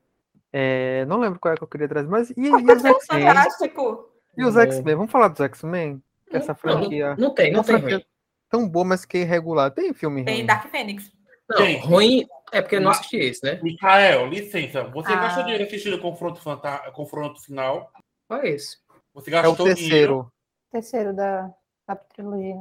[0.53, 3.25] é, não lembro qual é que eu queria trazer, mas e, e os X-Men?
[3.27, 4.09] Fantástico.
[4.37, 4.95] E os X-Men?
[4.95, 6.01] Vamos falar dos X-Men?
[6.31, 7.15] Essa Não, franquia.
[7.17, 8.05] Não tem, não tem franquia ruim.
[8.49, 9.69] tão boa, mas que irregular.
[9.71, 10.45] Tem filme Tem ruim.
[10.45, 11.11] Dark Fênix.
[11.49, 11.85] Não, Gente.
[11.85, 13.59] ruim é porque eu não assisti esse, né?
[13.61, 14.83] Micael, licença.
[14.85, 15.17] Você Ah.
[15.17, 16.79] gastou dinheiro assistindo o confronto, fanta...
[16.93, 17.91] confronto final?
[18.27, 18.77] Qual é esse?
[19.13, 20.31] Você É o gastou dinheiro?
[20.77, 21.13] Terceiro.
[21.13, 21.49] da,
[21.87, 22.55] da trilogia.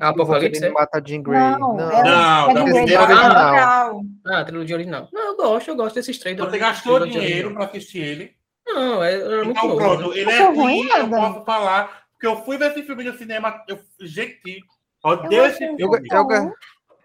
[0.00, 0.64] Ah, O Apocalipse?
[0.64, 0.70] é?
[0.70, 1.38] mata Jean Grey.
[1.38, 2.96] Não, Não, é o- Não, é não, Grey.
[2.96, 4.02] original.
[4.26, 5.08] Ah, a trilogia original.
[5.12, 6.36] Não, eu gosto, eu gosto desses três.
[6.38, 7.68] Você gastou trilogia dinheiro original.
[7.68, 8.36] pra assistir ele?
[8.66, 12.06] Não, é, era muito Então, pronto, ele é Achou ruim, eu posso falar.
[12.12, 14.64] Porque eu fui ver esse filme no cinema, eu, gente,
[15.04, 16.08] Eu odeio esse Eu, filme.
[16.10, 16.52] eu, ga-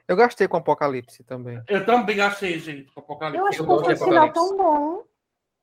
[0.07, 1.61] eu gastei com Apocalipse também.
[1.67, 3.47] Eu também achei, gente, com Eu Apocalipse.
[3.47, 5.03] acho Eu que o gosto de final tão bom.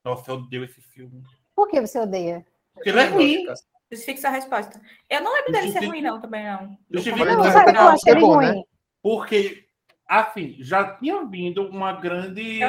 [0.04, 1.22] Nossa, eu odeio esse filme.
[1.56, 2.46] Por que você odeia?
[2.74, 3.46] Porque ele é Eu ruim.
[3.88, 3.96] Cássio.
[3.96, 4.81] Justifica a resposta.
[5.09, 6.79] Eu não lembro dele ser ruim, não, também não.
[6.90, 8.46] Justifica Mas Não, não, sabe, não, eu achei é ele bom, ruim.
[8.46, 8.62] né?
[9.03, 9.64] Porque,
[10.07, 12.61] assim, já tinha vindo uma grande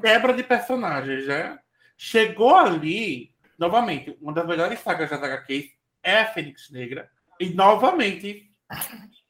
[0.00, 1.58] quebra de personagens, né?
[1.96, 5.66] Chegou ali, novamente, uma das melhores sagas das HQs
[6.02, 7.08] é a Fênix Negra.
[7.38, 8.50] E, novamente,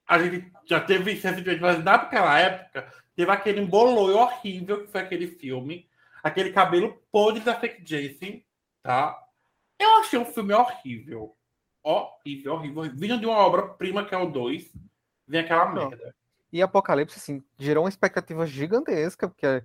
[0.06, 5.26] a gente já teve recentemente, mas naquela época, teve aquele emboloi horrível que foi aquele
[5.26, 5.86] filme.
[6.22, 8.40] Aquele cabelo podre da Fake Jason,
[8.82, 9.21] tá?
[9.82, 11.34] Eu achei um filme horrível.
[11.82, 12.82] Horrível, horrível.
[12.94, 14.72] Vindo de uma obra-prima que é o 2,
[15.26, 15.88] vem aquela Não.
[15.88, 16.14] merda.
[16.52, 19.64] E Apocalipse, assim, gerou uma expectativa gigantesca, porque é,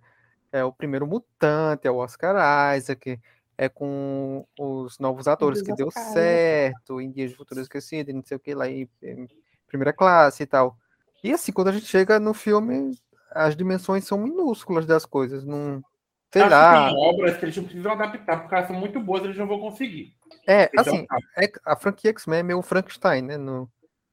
[0.51, 3.19] é o primeiro mutante, é o Oscar Isaac,
[3.57, 6.13] é com os novos atores que deu Oscars.
[6.13, 9.27] certo, em Dias de Futuro Esquecido, não sei o que lá, em, em
[9.67, 10.77] primeira classe e tal.
[11.23, 12.97] E assim, quando a gente chega no filme,
[13.31, 15.83] as dimensões são minúsculas das coisas, não.
[16.31, 16.87] Sei Acho lá.
[16.89, 19.47] que tem obras que eles não precisam adaptar, porque elas são muito boas, eles não
[19.47, 20.13] vão conseguir.
[20.45, 21.05] É, é o assim,
[21.37, 23.37] é, a franquia X-Men é meio Frankenstein, né?
[23.37, 23.69] No,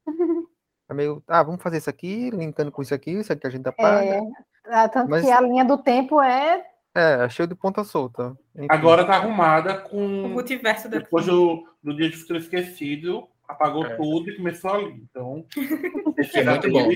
[0.88, 3.68] é meio, ah, vamos fazer isso aqui, linkando com isso aqui, isso aqui a gente
[3.68, 4.04] apaga.
[4.04, 4.20] É,
[4.66, 6.64] ah, tanto Mas- que a linha do tempo é.
[6.96, 8.36] É, cheio de ponta solta.
[8.54, 8.68] Enfim.
[8.70, 10.28] Agora tá arrumada O com.
[10.28, 13.96] multiverso da Depois do, do Dia de Futuro Esquecido, apagou É.
[13.96, 15.02] tudo e começou ali.
[15.10, 15.44] Então.
[16.16, 16.88] esse É muito bom.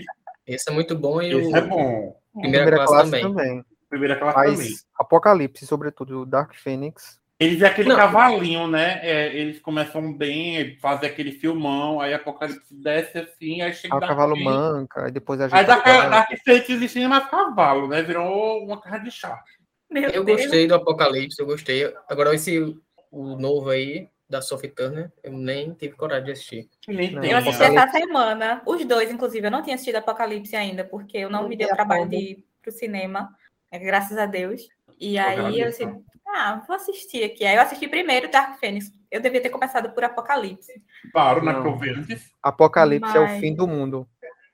[0.46, 2.16] Esse, é muito bom e esse o é bom.
[2.40, 3.64] Primeira, classe, também.
[3.88, 4.74] Primeira classe Mas também.
[4.98, 7.18] Apocalipse, sobretudo o Dark Phoenix.
[7.40, 7.96] Eles é aquele Não.
[7.96, 8.98] cavalinho, né?
[9.01, 14.01] É, eles começam bem, fazem aquele filmão, aí Apocalipse desce assim, aí chega Aí o
[14.01, 14.53] Dark cavalo Phoenix.
[14.57, 15.57] manca, aí depois a gente.
[15.57, 18.03] Aí Dark, fala- Dark Phoenix existe mais cavalo, né?
[18.03, 19.40] Virou uma carne de chá.
[19.88, 20.42] Meu Eu Deus.
[20.42, 21.94] gostei do Apocalipse, eu gostei.
[22.09, 22.77] Agora esse
[23.11, 26.68] o novo aí da Sophie Turner, eu nem tive coragem de assistir.
[26.88, 27.22] Nem Não.
[27.24, 29.46] Eu assisti essa semana, os dois, inclusive.
[29.46, 32.24] Eu não tinha assistido Apocalipse ainda, porque eu não me deu Não trabalho deu de
[32.33, 33.31] ir pro cinema,
[33.72, 34.62] graças a Deus.
[35.00, 37.44] E Eu aí eu assim, Ah, vou assistir aqui.
[37.44, 38.92] Aí eu assisti primeiro Dark Phoenix.
[39.11, 40.72] Eu devia ter começado por Apocalipse.
[41.12, 41.52] Claro, né?
[41.52, 42.31] Eu vi antes.
[42.42, 44.09] Apocalipse é o Mas- fim do mundo.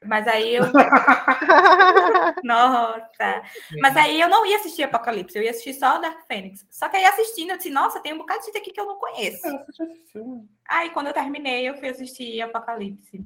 [0.06, 0.64] Mas aí eu.
[2.44, 3.42] Nossa!
[3.80, 6.66] Mas aí eu não ia assistir Apocalipse, eu ia assistir só o Dark Phoenix.
[6.70, 8.86] Só que aí assistindo, eu disse, nossa, tem um bocado de gente aqui que eu
[8.86, 9.46] não conheço.
[9.46, 10.48] Eu assisti esse filme.
[10.68, 13.24] Aí quando eu terminei, eu fui assistir Apocalipse.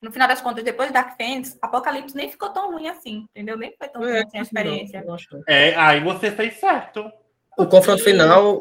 [0.00, 3.56] No final das contas, depois de Dark Phoenix, Apocalipse nem ficou tão ruim assim, entendeu?
[3.56, 5.02] Nem foi tão ruim É, assim a experiência.
[5.04, 5.16] não.
[5.48, 7.10] É, aí você fez certo.
[7.56, 8.60] O confronto final,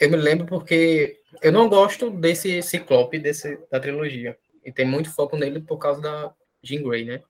[0.00, 4.36] eu me lembro porque eu não gosto desse Ciclope desse, da trilogia.
[4.64, 7.20] E tem muito foco nele por causa da Jean Grey, né?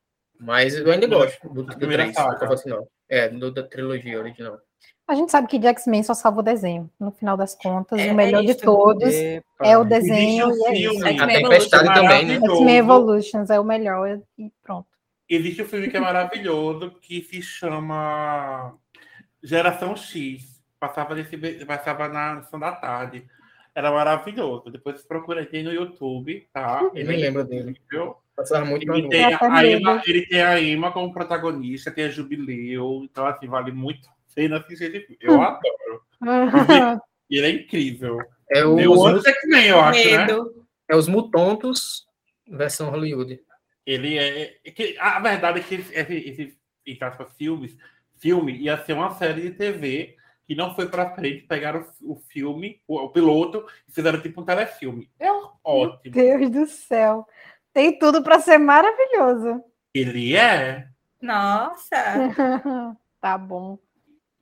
[0.40, 2.30] Mas eu ainda gosto do, do primeira 3, saga.
[2.32, 2.88] do confronto final.
[3.08, 4.58] É, do, da trilogia original.
[5.06, 6.88] A gente sabe que de X-Men só salva o desenho.
[6.98, 8.60] No final das contas, É, o melhor é de isso.
[8.62, 9.44] todos Epa.
[9.66, 10.90] é o desenho um e é isso.
[10.92, 12.08] filme X-Men A Tempestade Evolution.
[12.08, 12.34] também, né?
[12.34, 14.86] X-Men Evolutions é o melhor e pronto.
[15.28, 18.74] Existe um filme que é maravilhoso que se chama
[19.42, 20.62] Geração X.
[20.78, 23.24] Passava, nesse, passava na sessão da tarde.
[23.74, 24.70] Era maravilhoso.
[24.70, 26.82] Depois você procura aqui no YouTube, tá?
[26.94, 27.80] Eu nem lembro dele.
[28.36, 30.02] Passava muito Ele tem, a Emma, lembro.
[30.06, 33.00] ele tem a Emma como protagonista, tem a Jubileu.
[33.04, 35.18] Então, assim, vale muito a pena assistir esse filme.
[35.20, 36.02] Eu adoro.
[37.30, 38.18] E ele é incrível.
[38.50, 40.18] É, o, Meu os, outro X-Men, eu acho, né?
[40.18, 40.66] Medo.
[40.86, 42.06] é os Mutontos
[42.46, 43.40] versão Hollywood.
[43.86, 44.58] Ele é.
[44.62, 47.74] é que, a verdade é que esse, esse, entre aspas, filmes,
[48.18, 52.16] filme ia ser uma série de TV que não foi pra frente, pegaram o, o
[52.16, 55.08] filme, o, o piloto, e fizeram tipo um telefilme.
[55.18, 55.30] É
[55.64, 56.12] ótimo.
[56.12, 57.26] Deus do céu.
[57.72, 59.62] Tem tudo para ser maravilhoso.
[59.94, 60.88] Ele é.
[61.20, 61.96] Nossa!
[63.20, 63.78] tá bom.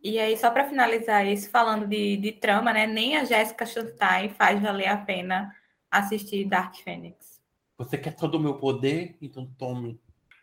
[0.02, 2.86] E aí, só para finalizar isso, falando de, de trama, né?
[2.86, 5.54] Nem a Jessica Chastain faz valer a pena
[5.90, 7.40] assistir Dark Phoenix.
[7.76, 9.16] Você quer todo o meu poder?
[9.20, 10.00] Então tome.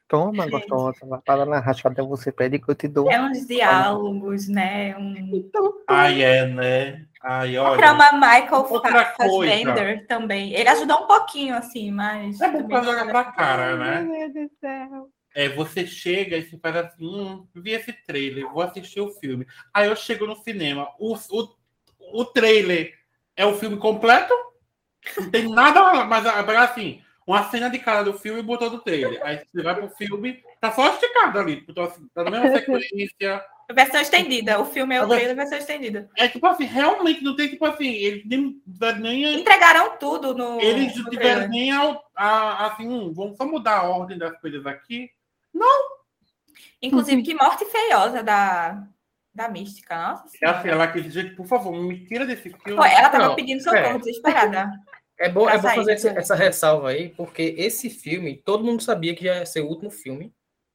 [0.07, 0.51] Toma, Gente.
[0.51, 1.05] gostosa.
[1.05, 3.11] Vai para na rachada, você pede que eu te dou.
[3.11, 4.95] É uns diálogos, né?
[4.97, 5.49] Um...
[5.87, 7.05] Ai, é, né?
[7.21, 7.77] Ai, olha.
[7.77, 8.63] trama Michael.
[9.17, 10.53] Fassbender também.
[10.53, 12.39] Ele ajudou um pouquinho, assim, mas...
[12.39, 14.01] É bom pra jogar pra cara, né?
[14.01, 15.09] Meu Deus do céu.
[15.37, 19.45] É, você chega e você faz assim, hum, vi esse trailer, vou assistir o filme.
[19.71, 21.47] Aí eu chego no cinema, o, o,
[22.11, 22.91] o trailer
[23.35, 24.33] é o filme completo?
[25.15, 29.21] Não tem nada mais assim, uma cena de cara do filme e botou do trailer.
[29.23, 33.45] Aí você vai pro filme, tá só esticado ali, assim, tá na mesma sequência.
[33.71, 34.59] Versão estendida.
[34.59, 36.09] O filme é o trailer, versão estendida.
[36.15, 38.59] É tipo assim, realmente não tem tipo assim, eles nem,
[38.99, 40.59] nem Entregaram tudo no.
[40.61, 41.33] eles no não trailer.
[41.35, 45.11] tiveram nem a, a- assim, hum, vamos só mudar a ordem das coisas aqui.
[46.81, 48.87] Inclusive, que morte feiosa da,
[49.33, 49.95] da mística.
[49.95, 52.73] Nossa É assim, ela quis dizer, por favor, me tira desse filme.
[52.75, 53.97] Ela tava Não, pedindo socorro, é.
[53.99, 54.69] desesperada.
[55.19, 56.19] É bom, é bom fazer essa, né?
[56.19, 60.31] essa ressalva aí, porque esse filme, todo mundo sabia que ia ser o último filme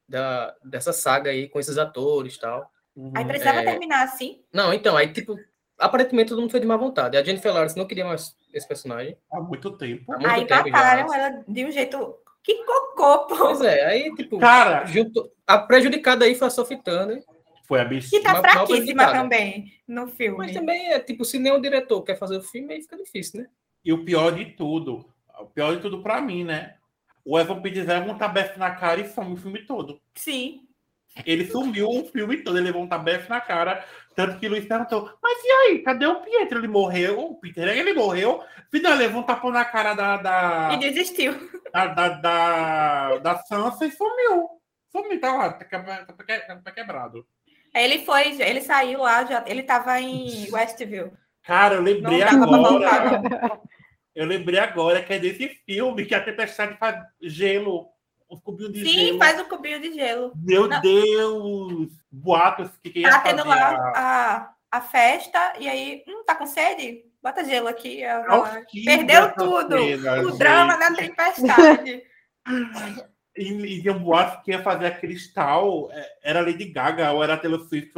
[0.07, 2.69] da, dessa saga aí, com esses atores e tal.
[2.95, 3.13] Uhum.
[3.15, 3.63] Aí precisava É.
[3.63, 4.43] terminar assim.
[4.53, 5.37] Não, então, aí, tipo,
[5.79, 7.15] aparentemente todo mundo foi de má vontade.
[7.15, 9.17] A Jennifer Lawrence não queria mais esse personagem.
[9.31, 10.11] Há muito tempo.
[10.11, 11.17] Há muito Aí tempo mataram já.
[11.17, 12.15] ela de um jeito.
[12.43, 13.35] Que cocô, pô!
[13.37, 17.23] Pois é, aí, tipo, Cara, junto, a prejudicada aí foi a Turner,
[17.65, 18.21] foi a Que bichinha.
[18.23, 20.37] tá mal- fraquíssima também no filme.
[20.37, 23.41] mas também é, tipo, se nem o diretor quer fazer o filme, aí fica difícil,
[23.41, 23.47] né?
[23.85, 25.05] E o pior de tudo,
[25.39, 26.75] o pior de tudo pra mim, né?
[27.25, 29.99] O Evan Peters um tabefe na cara e some o filme todo.
[30.15, 30.61] Sim.
[31.25, 33.85] Ele sumiu o filme todo, ele levou um tabefe na cara.
[34.15, 36.59] Tanto que Luiz perguntou, mas e aí, cadê o Pietro?
[36.59, 37.19] Ele morreu?
[37.19, 38.43] O Peter, ele morreu?
[38.71, 41.33] Final, levou um tapão na cara da, da, E desistiu.
[41.71, 44.49] da, da, da, da Sansa e sumiu.
[44.91, 47.25] Sumiu, tá lá, tá, tá tá quebrado.
[47.73, 51.11] Ele foi, ele saiu lá, já, ele tava em Westview.
[51.43, 53.59] Cara, eu lembrei agora.
[54.15, 57.87] Eu lembrei agora que é desse filme que a tempestade faz gelo.
[58.33, 59.17] Os cubinhos de Sim, gelo.
[59.19, 60.31] faz o cubinho de gelo.
[60.35, 60.81] Meu Não.
[60.81, 61.87] Deus!
[62.11, 66.35] Boatos que quem ia Tá tendo fazer lá a- a, festa, e aí, hum, tá
[66.35, 67.03] com sede?
[67.21, 68.01] Bota gelo aqui.
[68.85, 69.77] Perdeu tudo.
[69.77, 70.37] cena, o gente.
[70.37, 72.03] drama da tempestade.
[73.35, 75.89] E, e um boato que ia fazer a Cristal.
[75.91, 77.91] é, Era Lady Gaga ou era a Taylor Swift.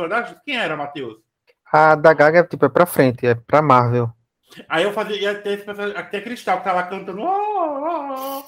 [0.45, 1.17] Quem era, Matheus?
[1.69, 4.09] A da Gaga tipo, é pra frente, é pra Marvel.
[4.69, 7.21] Aí eu fazia, ia ter esse personagem, até Cristal, que lá cantando.
[7.21, 8.43] "Oh, oh, oh".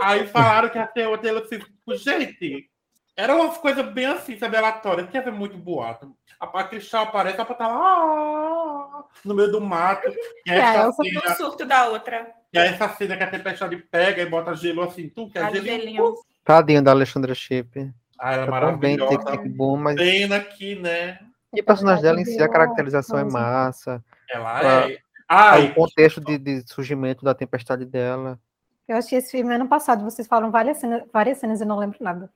[0.00, 1.70] Aí falaram que ia ter o Taylor Swift.
[1.94, 2.68] Gente,
[3.16, 5.06] era uma coisa bem assim, sabe, aleatória.
[5.06, 6.14] Tinha ver muito boato.
[6.38, 10.08] A, a Cristal aparece, só pra estar lá "Ah", no meio do mato.
[10.46, 12.30] E aí É, essa, No cena, surto da outra.
[12.52, 15.50] e aí essa cena que a tempestade pega e bota gelo assim, tu quer A
[15.50, 15.78] gelinho?
[15.80, 16.14] gelinho.
[16.44, 17.90] Tadinha da Alexandra Chip.
[18.18, 19.30] Ah, ela é Tá tão bem, tem maravilhosa.
[19.38, 19.96] clipe bom, mas.
[19.96, 21.18] Pena aqui, né?
[21.54, 24.04] E o personagem dela em si, a caracterização é massa.
[24.28, 24.98] Ela é.
[25.28, 28.38] Ah, o contexto de, de surgimento da tempestade dela.
[28.88, 31.78] Eu assisti esse filme ano passado, vocês falam várias cenas, várias cenas e eu não
[31.78, 32.30] lembro nada.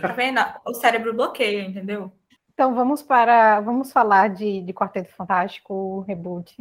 [0.00, 0.40] Tá vendo?
[0.66, 2.12] O cérebro bloqueia, entendeu?
[2.54, 3.60] Então vamos para.
[3.60, 6.56] Vamos falar de, de Quarteto Fantástico, reboot.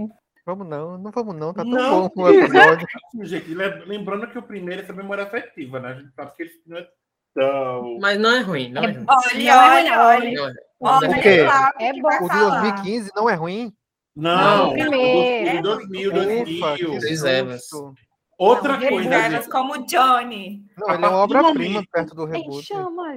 [0.46, 2.10] Vamos não, não vamos não, tá tão Não.
[2.10, 2.88] bom o episódio.
[3.22, 5.90] Gente, lem- lembrando que o primeiro é essa memória afetiva, né?
[5.90, 6.88] A gente sabe que ele não é
[7.36, 7.98] tão.
[8.00, 9.06] Mas não é ruim, não é ruim.
[9.08, 10.32] Olha, Não é olha, olha.
[10.32, 10.54] Não é.
[10.82, 11.46] Olha, O quê?
[11.80, 12.08] É que bom.
[12.08, 12.62] O de falar.
[12.62, 13.74] 2015 não é ruim?
[14.16, 15.62] Não, o o primeiro.
[15.62, 17.94] 2000, Ufa, 2000.
[18.40, 18.44] Que.
[18.44, 20.66] Outra Chris coisa, Evans gente, como Johnny.
[20.78, 22.74] Não, A ele é uma partir do obra-prima momento- perto do reboot.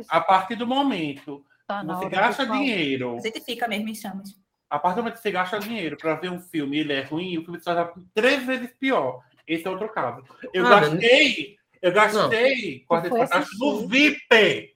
[0.08, 4.30] a partir do momento Tá na você gasta dinheiro, A gente fica mesmo em chamas.
[4.68, 7.02] a partir do momento que você gasta dinheiro pra ver um filme e ele é
[7.02, 9.20] ruim, o filme se torna três vezes pior.
[9.46, 10.22] Esse é outro caso.
[10.52, 13.88] Eu Ah, gastei, eu gastei Fantástico no.
[13.88, 14.74] VIP.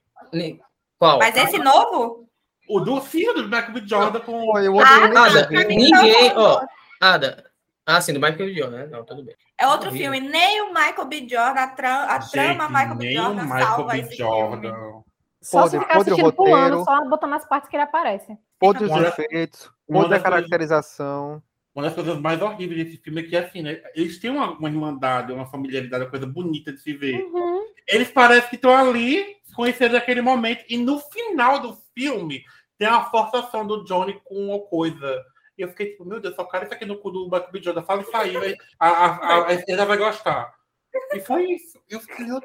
[0.97, 1.19] Qual?
[1.19, 2.27] Mas esse novo?
[2.69, 3.87] O do filme do Michael.
[3.87, 4.57] Jordan com.
[4.59, 6.41] Eu Ah, odeio tá, mim ninguém, não.
[6.41, 6.65] ó,
[6.99, 7.46] Ada,
[7.87, 8.53] ah, sim, do Michael B.
[8.53, 8.87] Jordan, né?
[8.87, 9.35] Não, tudo bem.
[9.57, 10.11] É outro Horrível.
[10.11, 10.29] filme.
[10.29, 11.19] Nem o Michael B.
[11.29, 13.05] Jordan, a, tra a trama Gente, Michael B.
[13.05, 13.99] nem o Jordan Michael salva B.
[13.99, 14.73] esse Jordan.
[14.73, 15.03] filme.
[15.41, 16.51] Só Podre- se ficar podre assistindo roteiro.
[16.69, 18.37] pulando, só botando as partes que ele aparece.
[18.59, 21.41] Podre os Uma- efeitos, podre caracterização.
[21.73, 23.79] Uma das coisas mais horríveis desse filme é que, assim, né?
[23.95, 27.21] Eles têm uma, uma irmandade, uma familiaridade, uma coisa bonita de se ver.
[27.23, 27.65] Uhum.
[27.87, 29.23] Eles parecem que estão ali,
[29.55, 32.43] conhecendo naquele momento, e no final do filme
[32.79, 35.23] tem a forçação do Johnny com uma coisa.
[35.57, 37.61] E eu fiquei tipo, meu Deus, só cara isso aqui no cu do Michael B.
[37.63, 37.83] Jordan.
[37.83, 40.53] Fala isso aí, vai- a, a, a, a esquerda vai gostar.
[41.13, 41.79] E foi isso.
[41.89, 42.41] Eu fiquei, meu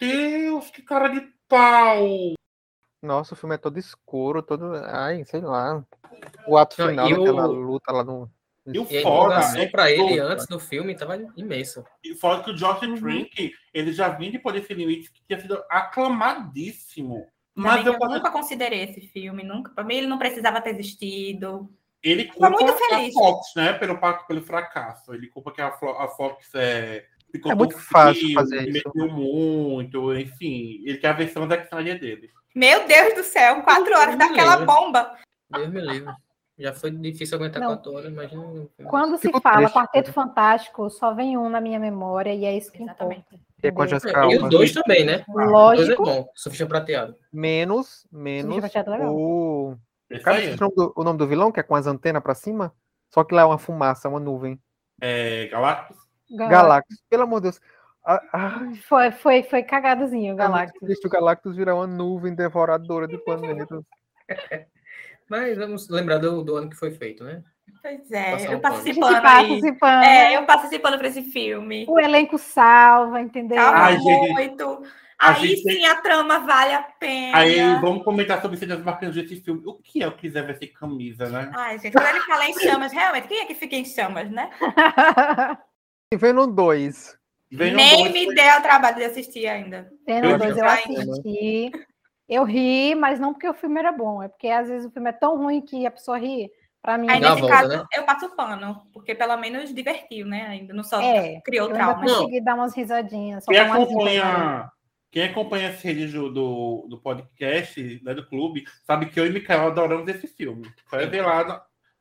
[0.00, 2.34] Deus, que cara de pau.
[3.02, 4.74] Nossa, o filme é todo escuro, todo.
[4.86, 5.84] Ai, sei lá.
[6.46, 8.28] O ato final e o- daquela luta lá no.
[8.66, 11.82] E o E a foda empolgação é pra ele antes do filme tava imenso.
[12.04, 12.96] E fora que o Josh Uhum.
[12.96, 17.26] Trank, ele já vinha de Poder Sem Limites, que tinha sido aclamadíssimo.
[17.54, 19.42] Mas Mas eu, eu, nunca considerei esse filme.
[19.42, 19.72] Nunca.
[19.72, 21.70] Pra mim, ele não precisava ter existido.
[22.02, 23.14] Ele Tô culpa muito a feliz.
[23.14, 23.72] Fox, né?
[23.74, 25.14] Pelo, pelo fracasso.
[25.14, 27.04] Ele culpa que a, a Fox é.
[27.30, 28.88] Ficou É muito tão fácil frio, fazer isso.
[28.94, 30.82] Meteu muito, enfim.
[30.86, 32.30] Ele quer a versão da Snyder dele.
[32.54, 34.66] Meu Deus do céu, quatro horas Deus daquela livre.
[34.66, 35.14] bomba.
[35.50, 36.12] Deus me livre.
[36.58, 37.68] Já foi difícil aguentar Não.
[37.68, 38.66] quatro horas, imagina.
[38.88, 40.26] Quando se Fico fala triste, Quarteto cara.
[40.26, 43.20] Fantástico, só vem um na minha memória e é isso que Exatamente.
[43.20, 43.44] importa.
[43.60, 44.00] Que é com a entendeu?
[44.00, 45.24] Jessica E os dois também, né?
[45.28, 46.04] Os dois é Lógico.
[46.04, 46.28] bom.
[46.34, 47.14] Sufista prateado.
[47.32, 49.14] Menos, menos legal.
[49.14, 49.76] o.
[50.10, 52.34] Esse Cara, o nome, do, o nome do vilão, que é com as antenas pra
[52.34, 52.74] cima?
[53.10, 54.60] Só que lá é uma fumaça, uma nuvem.
[55.00, 55.96] É, Galactus.
[56.30, 57.60] Galactus, pelo amor de Deus.
[58.04, 61.04] Ah, ah, Foi, foi, foi cagadozinho, o é muito Galactus.
[61.04, 63.82] o Galactus virar uma nuvem devoradora de planetas.
[65.28, 67.42] Mas vamos lembrar do, do ano que foi feito, né?
[67.82, 69.22] Pois é, Passar eu um gente participando aí.
[69.22, 70.04] participando.
[70.04, 71.84] É, eu participando pra esse filme.
[71.86, 73.58] O elenco salva, entendeu?
[73.58, 74.64] Gente, muito.
[74.64, 77.36] a Aí sim tem- a trama vale a pena.
[77.38, 79.62] Aí vamos comentar sobre cenas marcantes desse filme.
[79.66, 81.50] O que é o que quiser ver sem camisa, né?
[81.56, 84.48] Ai, gente, quando ele fala em chamas, realmente, quem é que fica em chamas, né?
[86.12, 87.18] E Venom 2.
[87.50, 89.90] Venom Nem 2 me foi- deu o trabalho de assistir ainda.
[90.06, 91.70] Venom Eu 2 eu já- assisti.
[92.28, 95.08] Eu ri, mas não porque o filme era bom, é porque às vezes o filme
[95.08, 96.50] é tão ruim que a pessoa ri.
[96.80, 97.84] Pra mim, Aí a nesse volta, caso, né?
[97.94, 100.46] eu passo pano, porque pelo menos divertiu, né?
[100.48, 101.40] Ainda não só é.
[101.44, 102.04] criou Eu ainda trauma.
[102.06, 102.14] Não.
[102.20, 103.44] consegui dar umas risadinhas.
[103.48, 103.82] Umas risadas.
[103.82, 104.70] acompanha,
[105.10, 109.30] quem acompanha as redes do, do, do podcast, né, do clube, sabe que eu e
[109.30, 110.68] Mikael adoramos esse filme.
[110.90, 111.44] Vai ver lá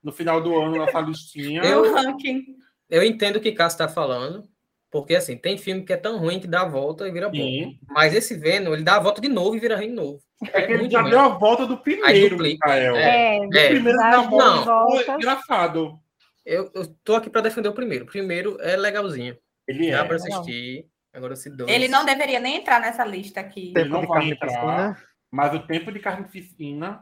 [0.04, 1.62] no, no final do ano nossa listinha.
[1.63, 2.43] Eu- O ranking.
[2.89, 4.48] Eu entendo o que Cássio está falando,
[4.89, 7.74] porque assim, tem filme que é tão ruim que dá a volta e vira bom.
[7.89, 10.22] Mas esse Venom, ele dá a volta de novo e vira ruim de novo.
[10.54, 11.10] É que ele já ruim.
[11.12, 12.38] deu a volta do primeiro.
[12.38, 12.96] Mikael.
[12.96, 13.38] É.
[13.38, 13.67] É, O É.
[13.70, 16.00] primeiro Dá da a volta engraçado.
[16.46, 18.06] Eu, eu tô aqui para defender o primeiro.
[18.06, 19.38] O primeiro é legalzinho.
[19.67, 20.04] Ele Dá é.
[20.06, 20.86] para assistir.
[21.13, 21.70] Agora esse dois.
[21.72, 23.67] Ele não deveria nem entrar nessa lista aqui.
[23.67, 24.48] Ele Tempo não de vai carne entrar.
[24.48, 24.98] piscina.
[25.32, 27.02] Mas o tempo de carne piscina.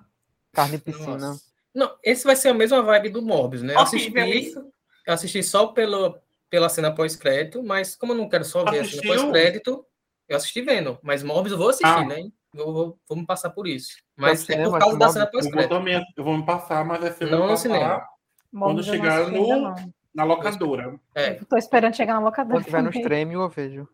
[0.54, 1.18] Carne piscina.
[1.18, 1.41] Nossa.
[1.74, 3.74] Não, esse vai ser a mesma vibe do Morbius, né?
[3.76, 4.72] Eu Horrível assisti, isso.
[5.06, 6.18] eu assisti só pelo,
[6.50, 9.13] pela cena pós-crédito, mas como eu não quero só ver a cena Assistiu?
[9.13, 9.86] pós-crédito,
[10.30, 10.98] eu assisti vendo.
[11.04, 12.06] Mas Morbius eu vou assistir, Ah.
[12.06, 12.30] né?
[12.54, 13.98] Eu vou, vou me passar por isso.
[14.15, 15.70] Mas é por causa da cena Eu vou, pós-crédito.
[15.70, 18.02] também, eu vou me passar, mas essa eu Não vou no cinema.
[18.54, 19.76] Eu não chegar no- não.
[20.13, 20.98] na locadora.
[21.13, 22.56] É, Tô esperando chegar na locadora.
[22.56, 23.89] Quando tiver no stream, eu vejo.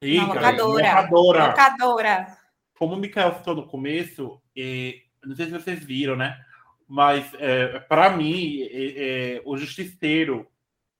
[0.00, 0.66] Galera, locadora.
[0.66, 1.46] locadora.
[1.48, 2.38] Locadora.
[2.78, 6.38] Como o Mikael citou no começo, e, não sei se vocês viram, né?
[6.86, 10.46] Mas, é, para mim, é, é, o Justiceiro,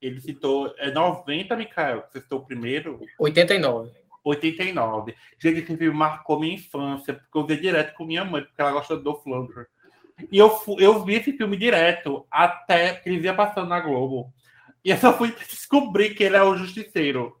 [0.01, 0.73] ele citou.
[0.77, 2.99] É 90, Mikael, que você citou o primeiro.
[3.17, 3.91] 89.
[4.23, 5.15] 89.
[5.39, 8.73] Gente, esse filme marcou minha infância, porque eu vi direto com minha mãe, porque ela
[8.73, 9.65] gosta do Lundgren.
[10.29, 14.33] E eu, eu vi esse filme direto, até que ele ia passando na Globo.
[14.83, 17.38] E eu só fui descobrir que ele é o Justiceiro.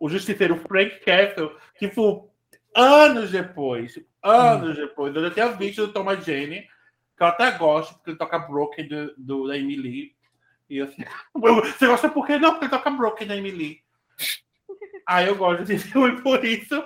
[0.00, 2.30] O Justiceiro Frank Castle, tipo,
[2.74, 3.98] anos depois.
[4.22, 5.14] Anos depois.
[5.14, 6.62] Eu já tinha visto do Thomas Jane,
[7.16, 10.14] que eu até gosto, porque ele toca Broken do, do, da Emily.
[10.68, 11.02] E eu assim,
[11.34, 12.38] você gosta por quê?
[12.38, 13.80] Não, porque ele toca Broken da Emily.
[15.06, 16.82] Aí eu gosto desse filme por isso.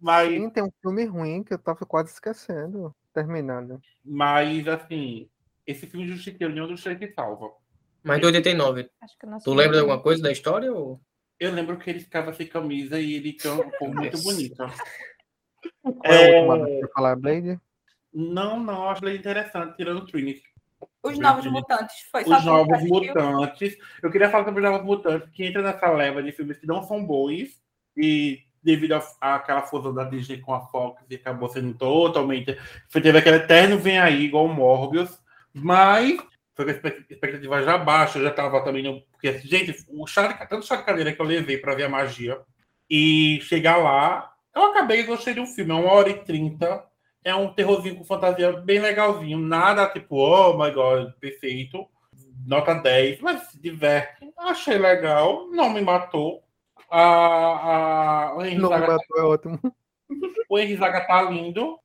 [0.00, 2.94] Mas Sim, tem um filme ruim que eu tava quase esquecendo.
[3.14, 3.80] terminado.
[4.04, 5.28] Mas, assim,
[5.64, 7.52] esse filme justifica nenhum dos três que salva.
[8.02, 10.72] Mas de 89, Acho que eu não tu lembra de alguma coisa da história?
[10.72, 11.00] Ou...
[11.42, 14.22] Eu lembro que ele ficava sem camisa e ele tinha uma cor muito Yes.
[14.22, 14.66] bonita.
[15.82, 17.58] Qual é É, o último pra falar, Blade?
[18.14, 20.42] Não, não, acho ele interessante, tirando o Trinity.
[21.02, 21.44] Os Novos.
[21.46, 21.96] Mutantes.
[22.12, 22.88] Foi só Os Novos que?
[22.88, 23.76] Mutantes.
[24.00, 26.82] Eu queria falar sobre os Novos Mutantes, que entra nessa leva de filmes que não
[26.84, 27.60] são bons,
[27.96, 32.56] e devido à- àquela fusão da Disney com a Fox, e acabou sendo totalmente.
[32.92, 35.18] Teve aquele eterno vem aí, igual o Morbius,
[35.52, 36.16] mas
[36.54, 38.82] foi com a expect- expectativa já baixa, eu já tava também.
[38.82, 41.84] No, porque, gente, o chá de, tanto chá de cadeira que eu levei para ver
[41.84, 42.40] a magia,
[42.88, 46.84] e chegar lá, eu acabei e gostei de um filme, é uma hora e trinta.
[47.24, 49.38] É um terrorzinho com fantasia bem legalzinho.
[49.38, 51.86] Nada tipo, oh my god, perfeito.
[52.44, 54.30] Nota 10, mas se diverte.
[54.36, 56.42] Achei legal, não me matou.
[56.90, 59.60] A, a, o, Henry Não, Zaga, matou, é ótimo.
[60.50, 61.78] o Henry Zaga tá lindo.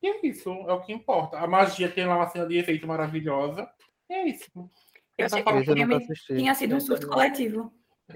[0.00, 1.38] E é isso, é o que importa.
[1.38, 3.68] A magia tem lá uma cena de efeito maravilhosa.
[4.08, 4.48] E é isso.
[4.56, 6.36] Eu Essa filme assisti.
[6.36, 7.72] tinha sido um surto coletivo.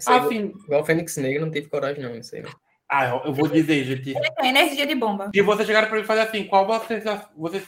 [0.07, 2.43] Assim, Igual o Fênix Negro, não teve coragem não, isso aí.
[2.89, 4.15] ah, eu- eu vou dizer, gente.
[4.15, 5.31] Tem energia de bomba.
[5.35, 7.03] Se você chegar para mim e fazer assim, qual você,
[7.37, 7.63] você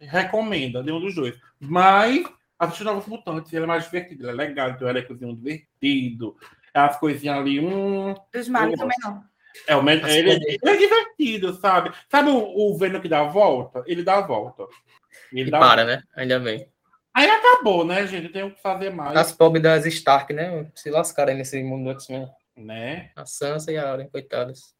[0.00, 0.82] recomenda?
[0.82, 1.34] Nenhum dos dois.
[1.58, 2.24] Mas
[2.58, 6.36] assistir Novos Mutantes, ele é mais divertido, ele é legal, tem um elencozinho divertido.
[6.74, 8.14] É as coisinhas ali, um.
[8.32, 9.24] Dos males também não.
[9.66, 11.92] É, o, me- As ele, ele é divertido, sabe?
[12.10, 13.82] Sabe o, o Venom que dá a volta?
[13.86, 14.66] Ele dá a volta.
[15.30, 16.02] Ele E dá para, né?
[16.16, 16.66] Ainda bem.
[17.14, 18.30] Aí acabou, né, gente?
[18.30, 20.70] Tem o que fazer mais, As pobres das Stark, né?
[20.74, 22.30] Se lascaram aí nesse mundo do X-Men.
[22.56, 23.10] né?
[23.14, 24.74] A Sansa e a Arya, coitadas.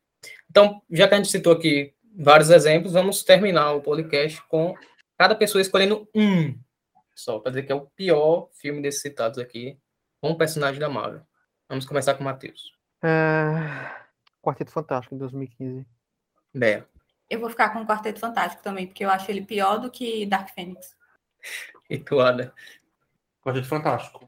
[0.51, 4.74] Então, já que a gente citou aqui vários exemplos, vamos terminar o podcast com
[5.18, 6.59] cada pessoa escolhendo um
[7.14, 9.78] só, para dizer que é o pior filme desses citados aqui,
[10.20, 11.22] com um personagem da Marvel.
[11.68, 12.72] Vamos começar com o Matheus.
[13.03, 14.03] É...
[14.43, 15.87] Quarteto Fantástico, em 2015.
[16.55, 16.87] Bea.
[17.30, 20.26] Eu vou ficar com o Quarteto Fantástico também, porque eu acho ele pior do que
[20.26, 20.97] Dark Phoenix.
[21.93, 22.51] E tu, Ada?
[23.45, 24.24] Quarteto Fantástico.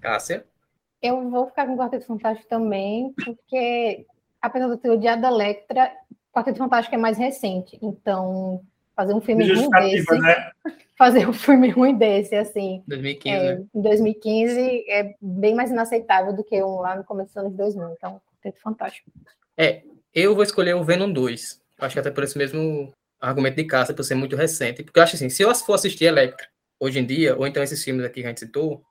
[0.00, 0.46] Cássia?
[1.02, 4.06] Eu vou ficar com o Quarteto Fantástico também, porque,
[4.40, 7.76] apesar de eu ter odiado a Electra, o Quarteto Fantástico é mais recente.
[7.82, 8.62] Então,
[8.94, 10.52] fazer um filme ruim desse, né?
[10.96, 13.66] fazer um filme ruim desse, assim, 2015, é, né?
[13.74, 17.90] em 2015, é bem mais inaceitável do que um lá no começo dos anos 2000.
[17.90, 19.10] Então, Quarteto Fantástico.
[20.14, 21.60] Eu vou escolher o Venom 2.
[21.80, 24.84] Acho que até por esse mesmo argumento de Cássia, por ser muito recente.
[24.84, 26.46] Porque eu acho assim, se eu for assistir Electra
[26.80, 28.82] hoje em dia, ou então esses filmes aqui que a gente citou,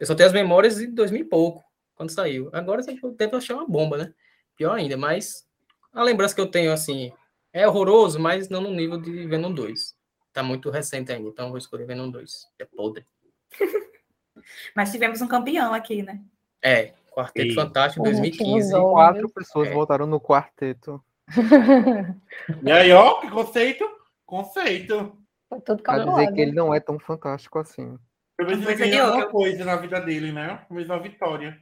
[0.00, 1.62] eu só tenho as memórias de 2000 e pouco,
[1.94, 2.48] quando saiu.
[2.52, 4.14] Agora eu devo achar uma bomba, né?
[4.56, 5.46] Pior ainda, mas
[5.92, 7.12] a lembrança que eu tenho, assim,
[7.52, 9.94] é horroroso, mas não no nível de Venom 2.
[10.32, 12.46] Tá muito recente ainda, então eu vou escolher Venom 2.
[12.58, 13.04] É podre.
[14.74, 16.20] Mas tivemos um campeão aqui, né?
[16.60, 17.54] É, Quarteto Sim.
[17.54, 18.68] Fantástico Como 2015.
[18.68, 19.72] tínhamos Quatro pessoas É.
[19.72, 21.02] votaram no quarteto.
[22.62, 23.84] E aí, ó, que conceito?
[24.26, 25.16] Conceito.
[25.48, 26.20] Foi tudo Pra calculado.
[26.20, 27.98] dizer que ele não é tão fantástico assim.
[28.38, 29.32] Eu preciso Coisa de ganhar alguma ouro.
[29.32, 30.64] coisa na vida dele, né?
[30.68, 31.56] Como uma vitória.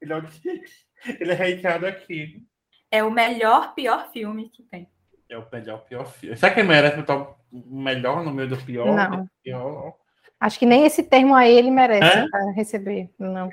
[0.00, 0.16] Ele é,
[1.20, 2.42] ele é hateado aqui.
[2.90, 4.88] É o melhor, pior filme que tem.
[5.28, 6.36] É o melhor, pior filme.
[6.36, 8.86] Será que ele merece botar o melhor no meio do pior?
[8.96, 9.28] Não.
[9.44, 9.94] Pior?
[10.40, 12.28] Acho que nem esse termo aí ele merece É?
[12.28, 13.08] pra receber.
[13.18, 13.48] Não.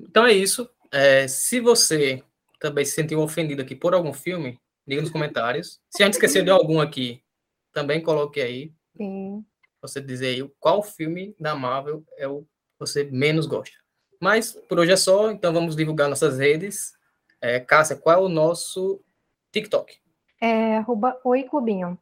[0.00, 0.70] Então é isso.
[0.90, 2.22] É, se você
[2.58, 5.78] também se sentiu ofendido aqui por algum filme, diga nos comentários.
[5.90, 7.20] Se a gente esqueceu de algum aqui,
[7.72, 8.72] também coloque aí.
[8.96, 9.44] Sim.
[9.80, 12.48] Você dizer aí qual filme da Marvel é o que
[12.78, 13.76] você menos gosta.
[14.20, 16.92] Mas por hoje é só, então vamos divulgar nossas redes.
[17.40, 19.00] É, Cássia, qual é o nosso
[19.52, 20.00] TikTok?
[20.40, 21.98] É arroba Oi Clubinho.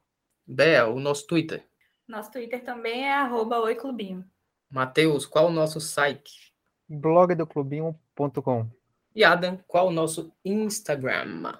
[0.46, 1.62] Bea, o nosso Twitter.
[2.08, 4.24] Nosso Twitter também é arroba Oi Clubinho.
[4.70, 6.54] Matheus, qual é o nosso site?
[6.88, 8.70] blogdoclubinho.com
[9.14, 11.52] E Adam, qual é o nosso Instagram?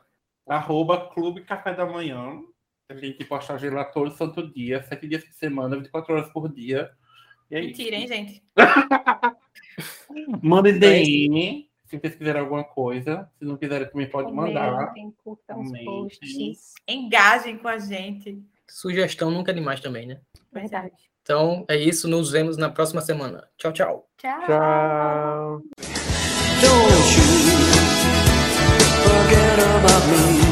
[0.47, 2.41] Arroba Clube Café da Manhã.
[2.89, 6.91] A gente posta lá todo santo dia, sete dias por semana, 24 horas por dia.
[7.51, 7.79] E é isso.
[7.79, 8.43] Mentira, hein, gente?
[10.43, 13.29] Mandem DM se vocês quiserem alguma coisa.
[13.39, 14.89] Se não quiserem, também pode mandar.
[14.89, 16.75] Comentem, curtam os posts.
[16.87, 18.43] Engajem com a gente.
[18.69, 20.21] Sugestão nunca é demais também, né?
[20.53, 20.95] Verdade.
[21.23, 23.49] Então é isso, nos vemos na próxima semana.
[23.57, 24.09] Tchau, tchau.
[24.17, 25.63] Tchau.
[30.07, 30.46] Tchau.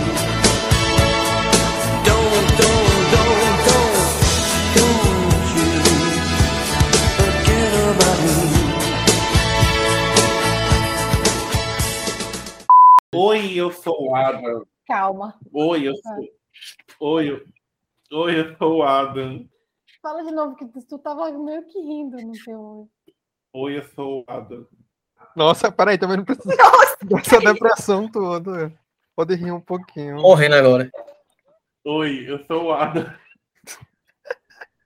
[13.16, 14.66] Oi, eu sou o Adam.
[14.86, 15.38] Calma.
[15.52, 16.28] Oi, eu sou.
[17.00, 17.44] Oi, eu...
[18.12, 19.48] Oi, eu sou o Adam.
[20.02, 22.90] Fala de novo, que tu, tava meio que rindo no teu.
[23.52, 24.66] Oi, eu sou o Adam.
[25.36, 28.72] Nossa, peraí, também não precisa Nossa, dessa depressão toda.
[29.14, 30.16] Pode rir um pouquinho.
[30.16, 30.90] Morrendo agora.
[31.84, 33.14] Oi, eu sou o Adam.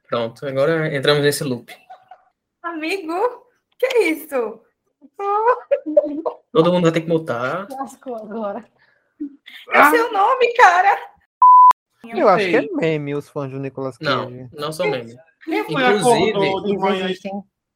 [0.06, 1.74] Pronto, agora entramos nesse loop.
[2.62, 3.46] Amigo,
[3.78, 4.62] que é isso?
[6.52, 7.66] Todo mundo vai ter que mutar.
[7.70, 8.64] Lascou agora.
[9.72, 10.98] É o seu nome, cara.
[12.04, 14.10] Eu acho que é meme os fãs do Nicolas Cage.
[14.10, 15.16] Não, não são meme.
[15.44, 17.18] Quem foi Inclusive.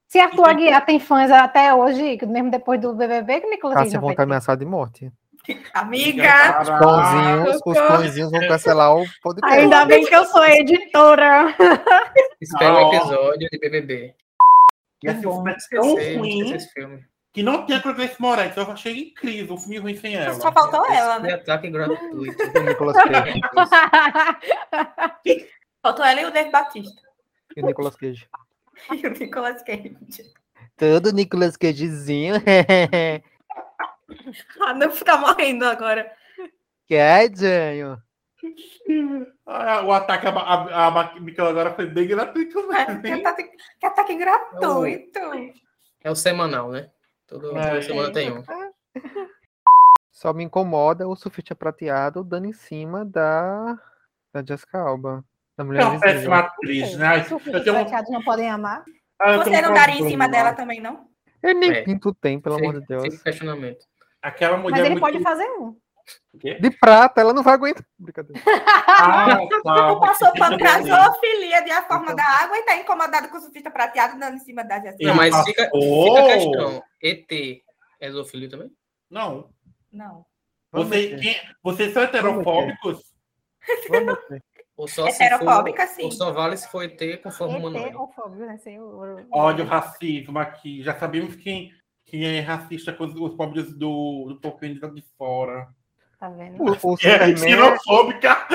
[0.08, 3.94] Se Arthur Aguiar tem fãs até hoje, mesmo depois do BBB, que Nicolas Cage Cássia
[3.96, 5.12] não vão vai estar ameaçados de morte.
[5.74, 9.58] Amiga, Os pãozinhos, os pãozinhos vão cancelar o podcast.
[9.60, 11.52] Ainda bem que eu sou editora.
[12.40, 12.94] Espera Ah, o ó.
[12.94, 14.14] episódio de BBB.
[15.02, 15.40] E esse bom.
[15.48, 15.56] é tão
[15.96, 17.04] Esqueci, ruim esqueci esse filme.
[17.32, 18.56] Que não tem a Clarice Moretz.
[18.56, 20.34] Eu achei incrível o filme ruim sem ela.
[20.34, 21.34] só faltou ela, né?
[21.34, 22.58] ataque gratuito.
[22.58, 23.40] O Nicolas Cage.
[25.82, 27.02] Faltou ela e o Dave Batista.
[27.56, 28.28] E o Nicolas Cage.
[28.90, 29.94] E o Nicolas Cage.
[30.76, 32.34] Todo Nicolas Cagezinho.
[34.60, 36.10] Ah, não tá morrendo agora.
[36.88, 37.96] Cadinho.
[39.46, 43.02] Ah, o ataque a, a, a Michael agora foi bem gratuito É, mesmo.
[43.02, 45.18] que ataque, que ataque gratuito.
[46.04, 46.90] É o semanal, né?
[47.32, 47.80] Todo, É.
[47.80, 48.42] semana tem um.
[50.10, 53.78] Só me incomoda o sulfite prateado dando em cima da,
[54.32, 55.24] da Jessica Alba.
[55.56, 57.22] Da mulher É uma péssima atriz, né?
[57.22, 58.84] Os tenho prateados não podem amar.
[59.18, 61.08] ah, Você não daria em cima dela também, não?
[61.42, 61.82] Ele nem É.
[61.82, 63.02] pinto tem, pelo amor de Deus.
[63.04, 63.84] Fica questionamento.
[64.20, 65.00] Aquela mulher Mas ele muito...
[65.00, 65.76] pode fazer um.
[66.34, 66.38] O?
[66.38, 67.84] De prata, ela não vai aguentar.
[67.98, 68.40] Brincadeira.
[69.04, 69.96] Ah, tá.
[69.96, 73.70] Passou pano pra zoofilia de a forma da água e tá incomodado com o surfista
[73.70, 75.04] prateado dando em cima da Jéssica.
[75.04, 76.82] Não, mas fica, fica a questão.
[77.02, 77.62] ET
[78.00, 78.70] é zoofilia também?
[79.10, 79.50] Não.
[79.90, 80.24] Não.
[80.70, 81.20] Vamos Você, ver.
[81.20, 83.12] quem, vocês são heterofóbicos?
[84.76, 86.04] Ou só se Heterofóbica, for, sim.
[86.04, 87.94] Ou só vale se for ET com forma humanoide.
[88.14, 88.56] fóbio, né?
[88.58, 90.82] Sem o- o- Ódio, racismo aqui.
[90.82, 91.70] Já sabemos quem,
[92.06, 95.68] quem é racista com os, os pobres do, do pouquinho de fora.
[96.22, 96.62] Tá vendo?
[96.62, 98.46] O, o É, Superman, xenofóbica.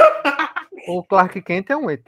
[0.88, 2.07] o Clark Kent é um ET.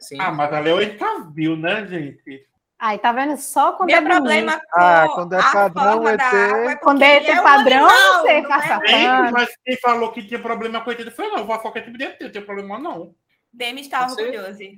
[0.00, 0.16] Sim.
[0.18, 2.46] Ah, mas ela é o Encavil, né, gente?
[2.78, 3.36] Aí, tá vendo?
[3.36, 4.14] Só quando Meu é bonito.
[4.16, 6.20] problema com Ah, quando é padrão, ET.
[6.22, 9.30] é Quando é ET um padrão, animal, você não passa é?
[9.32, 11.38] Mas quem falou que tinha problema com ET foi não.
[11.40, 13.14] Eu vou qualquer tipo de ET, não tem problema não.
[13.52, 14.60] Demi está orgulhoso.